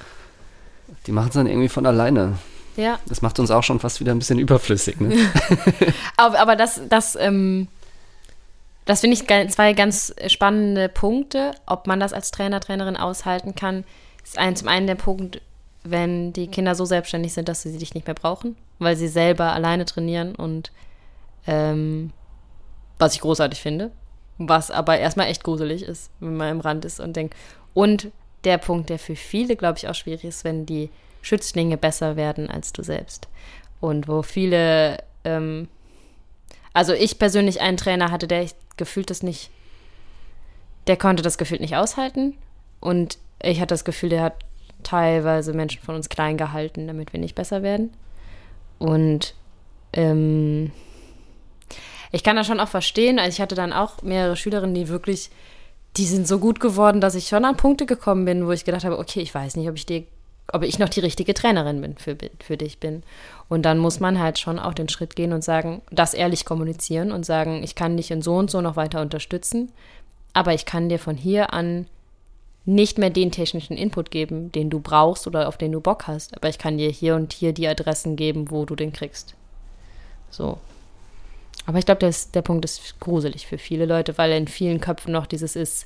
[1.05, 2.37] die machen es dann irgendwie von alleine.
[2.75, 2.99] Ja.
[3.07, 4.99] Das macht uns auch schon fast wieder ein bisschen überflüssig.
[4.99, 5.17] Ne?
[6.17, 7.67] aber, aber das, das, ähm,
[8.85, 11.51] das finde ich zwei ganz spannende Punkte.
[11.65, 13.83] Ob man das als Trainer, Trainerin aushalten kann,
[14.23, 15.41] ist ein, zum einen der Punkt,
[15.83, 19.53] wenn die Kinder so selbstständig sind, dass sie dich nicht mehr brauchen, weil sie selber
[19.53, 20.71] alleine trainieren und
[21.47, 22.11] ähm,
[22.99, 23.91] was ich großartig finde,
[24.37, 27.35] was aber erstmal echt gruselig ist, wenn man im Rand ist und denkt.
[27.77, 28.11] Und
[28.43, 30.89] der Punkt, der für viele, glaube ich, auch schwierig ist, wenn die
[31.21, 33.27] Schützlinge besser werden als du selbst.
[33.79, 35.67] Und wo viele, ähm,
[36.73, 38.47] also ich persönlich einen Trainer hatte, der
[38.77, 39.51] gefühlt das nicht,
[40.87, 42.33] der konnte das gefühlt nicht aushalten.
[42.79, 44.39] Und ich hatte das Gefühl, der hat
[44.81, 47.93] teilweise Menschen von uns klein gehalten, damit wir nicht besser werden.
[48.79, 49.35] Und
[49.93, 50.71] ähm,
[52.11, 53.19] ich kann das schon auch verstehen.
[53.19, 55.29] Also ich hatte dann auch mehrere Schülerinnen, die wirklich,
[55.97, 58.85] die sind so gut geworden, dass ich schon an Punkte gekommen bin, wo ich gedacht
[58.85, 60.03] habe, okay, ich weiß nicht, ob ich dir
[60.53, 63.03] ob ich noch die richtige Trainerin bin für, für dich bin.
[63.49, 67.11] Und dann muss man halt schon auch den Schritt gehen und sagen, das ehrlich kommunizieren
[67.11, 69.71] und sagen, ich kann dich in so und so noch weiter unterstützen,
[70.33, 71.87] aber ich kann dir von hier an
[72.65, 76.35] nicht mehr den technischen Input geben, den du brauchst oder auf den du Bock hast,
[76.35, 79.35] aber ich kann dir hier und hier die Adressen geben, wo du den kriegst.
[80.29, 80.57] So.
[81.67, 85.27] Aber ich glaube, der Punkt ist gruselig für viele Leute, weil in vielen Köpfen noch
[85.27, 85.85] dieses ist,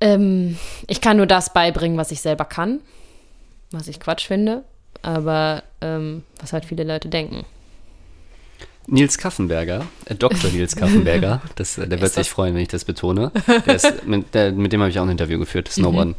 [0.00, 0.58] ähm,
[0.88, 2.80] ich kann nur das beibringen, was ich selber kann,
[3.70, 4.64] was ich Quatsch finde,
[5.02, 7.44] aber ähm, was halt viele Leute denken.
[8.86, 10.50] Nils Kaffenberger, äh, Dr.
[10.50, 13.30] Nils Kaffenberger, das, äh, der wird sich freuen, wenn ich das betone.
[13.66, 16.14] Ist, mit, der, mit, dem habe ich auch ein Interview geführt, Snowboarden.
[16.14, 16.16] Mhm.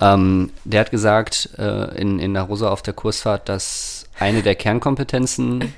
[0.00, 4.54] Ähm, der hat gesagt äh, in, in der Rosa auf der Kursfahrt, dass eine der
[4.54, 5.72] Kernkompetenzen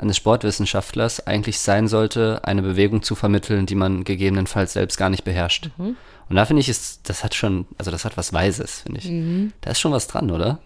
[0.00, 5.24] eines Sportwissenschaftlers eigentlich sein sollte, eine Bewegung zu vermitteln, die man gegebenenfalls selbst gar nicht
[5.24, 5.70] beherrscht.
[5.76, 5.96] Mhm.
[6.28, 9.10] Und da finde ich, ist, das hat schon, also das hat was Weises, finde ich.
[9.10, 9.52] Mhm.
[9.60, 10.58] Da ist schon was dran, oder?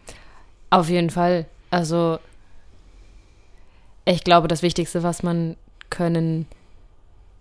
[0.70, 1.46] Auf jeden Fall.
[1.70, 2.18] Also,
[4.04, 5.56] ich glaube, das Wichtigste, was man
[5.90, 6.46] können,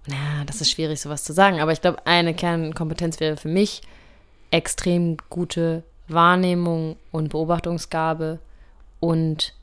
[0.08, 3.82] na, das ist schwierig, sowas zu sagen, aber ich glaube, eine Kernkompetenz wäre für mich
[4.52, 8.40] extrem gute Wahrnehmung und Beobachtungsgabe
[9.00, 9.54] und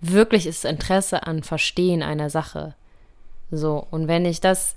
[0.00, 2.74] wirkliches Interesse an Verstehen einer Sache.
[3.50, 4.76] So, und wenn ich das,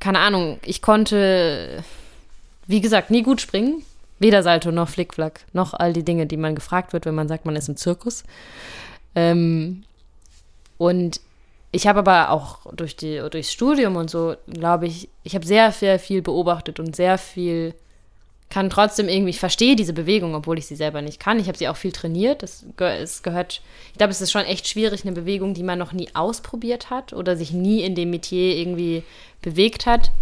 [0.00, 1.84] keine Ahnung, ich konnte
[2.66, 3.82] wie gesagt, nie gut springen.
[4.18, 7.44] Weder Salto noch Flickflack, noch all die Dinge, die man gefragt wird, wenn man sagt,
[7.44, 8.24] man ist im Zirkus.
[9.14, 9.84] Ähm,
[10.78, 11.20] und
[11.70, 15.70] ich habe aber auch durch die, durchs Studium und so, glaube ich, ich habe sehr,
[15.70, 17.74] sehr viel beobachtet und sehr viel
[18.48, 21.38] kann trotzdem irgendwie, ich verstehe diese Bewegung, obwohl ich sie selber nicht kann.
[21.38, 22.42] Ich habe sie auch viel trainiert.
[22.42, 23.60] Das, es gehört,
[23.92, 27.12] ich glaube, es ist schon echt schwierig, eine Bewegung, die man noch nie ausprobiert hat
[27.12, 29.02] oder sich nie in dem Metier irgendwie
[29.42, 30.12] bewegt hat.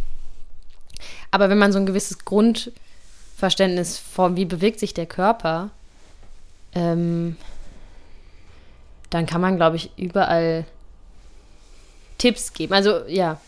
[1.31, 5.71] Aber wenn man so ein gewisses Grundverständnis von, wie bewegt sich der Körper,
[6.75, 7.37] ähm,
[9.11, 10.65] dann kann man, glaube ich, überall
[12.19, 12.73] Tipps geben.
[12.73, 13.41] Also ja.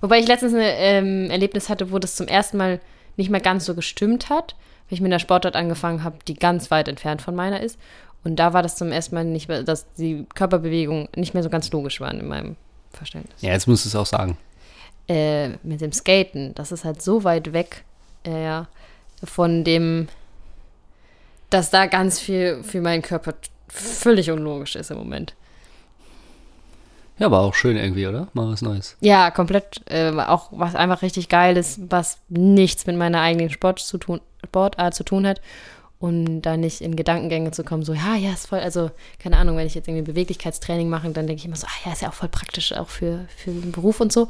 [0.00, 2.80] Wobei ich letztens ein ähm, Erlebnis hatte, wo das zum ersten Mal
[3.18, 4.54] nicht mehr ganz so gestimmt hat,
[4.88, 7.78] weil ich mit einer Sportart angefangen habe, die ganz weit entfernt von meiner ist.
[8.24, 11.50] Und da war das zum ersten Mal nicht mehr, dass die Körperbewegungen nicht mehr so
[11.50, 12.56] ganz logisch waren in meinem
[12.90, 13.40] Verständnis.
[13.42, 14.38] Ja, jetzt musst du es auch sagen.
[15.08, 17.84] Äh, mit dem Skaten, das ist halt so weit weg
[18.24, 18.62] äh,
[19.22, 20.08] von dem,
[21.50, 23.34] dass da ganz viel für meinen Körper
[23.68, 25.34] völlig unlogisch ist im Moment.
[27.18, 28.28] Ja, aber auch schön irgendwie, oder?
[28.32, 28.96] Mal was Neues.
[29.00, 29.80] Ja, komplett.
[29.86, 34.20] Äh, auch was einfach richtig geil ist, was nichts mit meiner eigenen Sport zu tun,
[34.44, 35.40] Sportart zu tun hat.
[36.00, 39.56] Und da nicht in Gedankengänge zu kommen, so, ja, ja, ist voll, also, keine Ahnung,
[39.56, 42.08] wenn ich jetzt irgendwie Beweglichkeitstraining mache, dann denke ich immer so, ah ja, ist ja
[42.08, 44.28] auch voll praktisch, auch für, für den Beruf und so.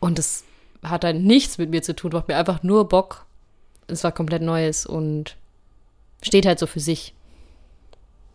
[0.00, 0.44] Und das
[0.82, 3.24] hat dann nichts mit mir zu tun, macht mir einfach nur Bock.
[3.86, 5.36] Es war komplett Neues und
[6.22, 7.14] steht halt so für sich.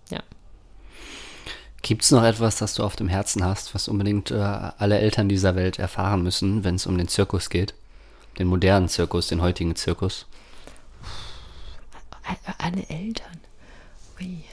[0.10, 0.24] Ja.
[1.82, 5.30] Gibt es noch etwas, das du auf dem Herzen hast, was unbedingt äh, alle Eltern
[5.30, 7.74] dieser Welt erfahren müssen, wenn es um den Zirkus geht?
[8.38, 10.28] Den modernen Zirkus, den heutigen Zirkus?
[12.60, 13.40] Alle Eltern.
[14.20, 14.44] Ui.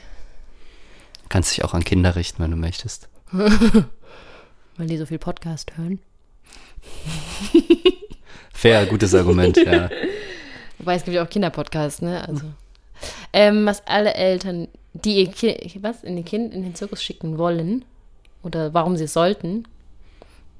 [1.29, 3.07] Kannst dich auch an Kinder richten, wenn du möchtest.
[3.31, 5.99] Weil die so viel Podcast hören.
[8.53, 9.89] Fair, gutes Argument, ja.
[10.79, 12.27] Wobei es gibt ja auch Kinderpodcasts, ne?
[12.27, 12.45] Also.
[13.31, 17.37] Ähm, was alle Eltern die ihr kind, was, in den, kind, in den Zirkus schicken
[17.37, 17.85] wollen
[18.43, 19.67] oder warum sie sollten.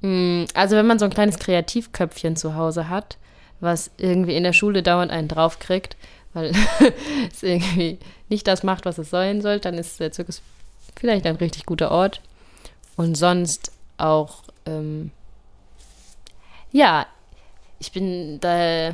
[0.02, 3.18] Mm, also wenn man so ein kleines Kreativköpfchen zu Hause hat,
[3.60, 5.98] was irgendwie in der Schule dauernd einen draufkriegt,
[6.34, 6.54] weil
[7.32, 7.98] es irgendwie
[8.30, 10.42] nicht das macht, was es sein soll, dann ist der Zirkus
[10.96, 12.22] vielleicht ein richtig guter Ort.
[12.96, 15.12] Und sonst auch, ähm,
[16.72, 17.08] ja,
[17.80, 18.94] ich bin da,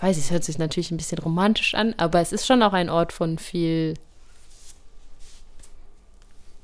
[0.00, 2.72] weiß ich, es hört sich natürlich ein bisschen romantisch an, aber es ist schon auch
[2.72, 3.94] ein Ort von viel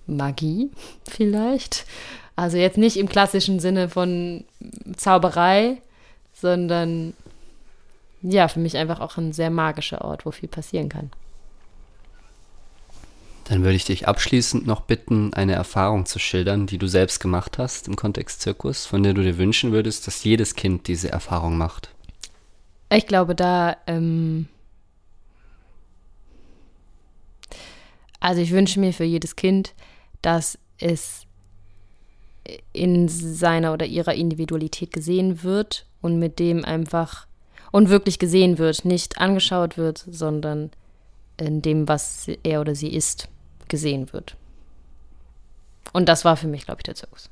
[0.07, 0.70] Magie
[1.09, 1.86] vielleicht.
[2.36, 4.44] Also jetzt nicht im klassischen Sinne von
[4.96, 5.78] Zauberei,
[6.32, 7.14] sondern
[8.22, 11.11] ja, für mich einfach auch ein sehr magischer Ort, wo viel passieren kann.
[13.44, 17.59] Dann würde ich dich abschließend noch bitten, eine Erfahrung zu schildern, die du selbst gemacht
[17.59, 21.59] hast im Kontext Zirkus, von der du dir wünschen würdest, dass jedes Kind diese Erfahrung
[21.59, 21.90] macht.
[22.92, 24.46] Ich glaube, da ähm,
[28.20, 29.74] Also ich wünsche mir für jedes Kind,
[30.23, 31.27] dass es
[32.73, 37.27] in seiner oder ihrer Individualität gesehen wird und mit dem einfach
[37.73, 40.71] und wirklich gesehen wird, nicht angeschaut wird, sondern
[41.37, 43.29] in dem, was er oder sie ist,
[43.68, 44.37] gesehen wird.
[45.93, 47.31] Und das war für mich, glaube ich, der Zirkus.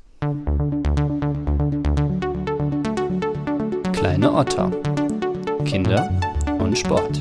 [3.92, 4.70] Kleine Otter.
[5.64, 6.08] Kinder
[6.58, 7.20] und Sport.